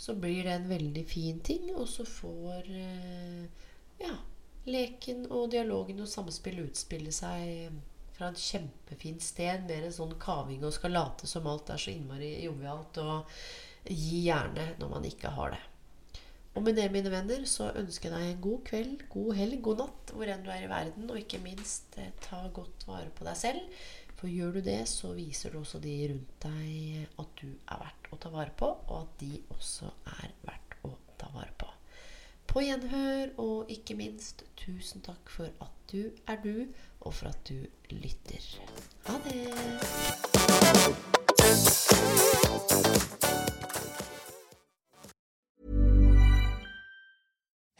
så 0.00 0.16
blir 0.16 0.46
det 0.46 0.54
en 0.54 0.70
veldig 0.70 1.04
fin 1.08 1.40
ting. 1.44 1.68
Og 1.76 1.84
så 1.92 2.06
får 2.08 2.70
eh, 2.72 3.68
ja, 4.00 4.14
leken 4.70 5.26
og 5.28 5.50
dialogen 5.52 6.00
og 6.00 6.08
samspill 6.08 6.62
utspille 6.64 7.12
seg 7.12 7.76
fra 8.16 8.30
et 8.32 8.40
kjempefint 8.40 9.24
sted, 9.24 9.66
mer 9.68 9.86
en 9.86 9.96
sånn 9.96 10.16
kaving 10.20 10.64
og 10.64 10.74
skal 10.76 10.96
late 10.96 11.28
som 11.28 11.48
alt 11.48 11.72
er 11.72 11.80
så 11.80 11.92
innmari 11.92 12.34
jovialt, 12.44 13.00
og 13.00 13.28
gi 13.88 14.26
gjerne 14.26 14.74
når 14.80 14.96
man 14.96 15.06
ikke 15.08 15.32
har 15.36 15.54
det. 15.56 15.62
Og 16.58 16.64
med 16.66 16.74
det, 16.74 16.88
mine 16.90 17.10
venner, 17.12 17.44
så 17.46 17.68
ønsker 17.78 18.10
jeg 18.10 18.16
deg 18.16 18.32
en 18.32 18.42
god 18.42 18.62
kveld, 18.66 19.02
god 19.12 19.32
helg, 19.38 19.60
god 19.62 19.82
natt 19.84 20.12
hvor 20.16 20.30
enn 20.32 20.42
du 20.42 20.50
er 20.50 20.64
i 20.66 20.70
verden, 20.70 21.06
og 21.06 21.20
ikke 21.20 21.38
minst 21.44 21.98
eh, 22.02 22.10
ta 22.24 22.42
godt 22.54 22.86
vare 22.88 23.10
på 23.14 23.26
deg 23.28 23.36
selv. 23.38 23.82
For 24.18 24.28
gjør 24.28 24.58
du 24.58 24.60
det, 24.66 24.80
så 24.90 25.14
viser 25.16 25.54
du 25.54 25.60
også 25.62 25.78
de 25.80 25.94
rundt 26.10 26.32
deg 26.42 27.06
at 27.22 27.30
du 27.40 27.46
er 27.48 27.78
verdt 27.84 28.10
å 28.12 28.18
ta 28.20 28.32
vare 28.34 28.52
på, 28.58 28.68
og 28.90 28.96
at 28.98 29.12
de 29.22 29.38
også 29.54 29.92
er 30.18 30.34
verdt 30.44 30.74
å 30.84 30.92
ta 31.20 31.30
vare 31.36 31.54
på. 31.60 31.70
På 32.50 32.64
gjenhør, 32.66 33.30
og 33.38 33.70
ikke 33.70 33.94
minst 33.94 34.42
tusen 34.58 35.06
takk 35.06 35.30
for 35.30 35.48
at 35.62 35.94
du 35.94 36.10
er 36.26 36.42
du, 36.42 36.66
og 37.00 37.14
for 37.14 37.30
at 37.30 37.38
du 37.46 37.62
lytter. 37.94 38.42
Ha 39.06 39.14
det! 39.24 39.46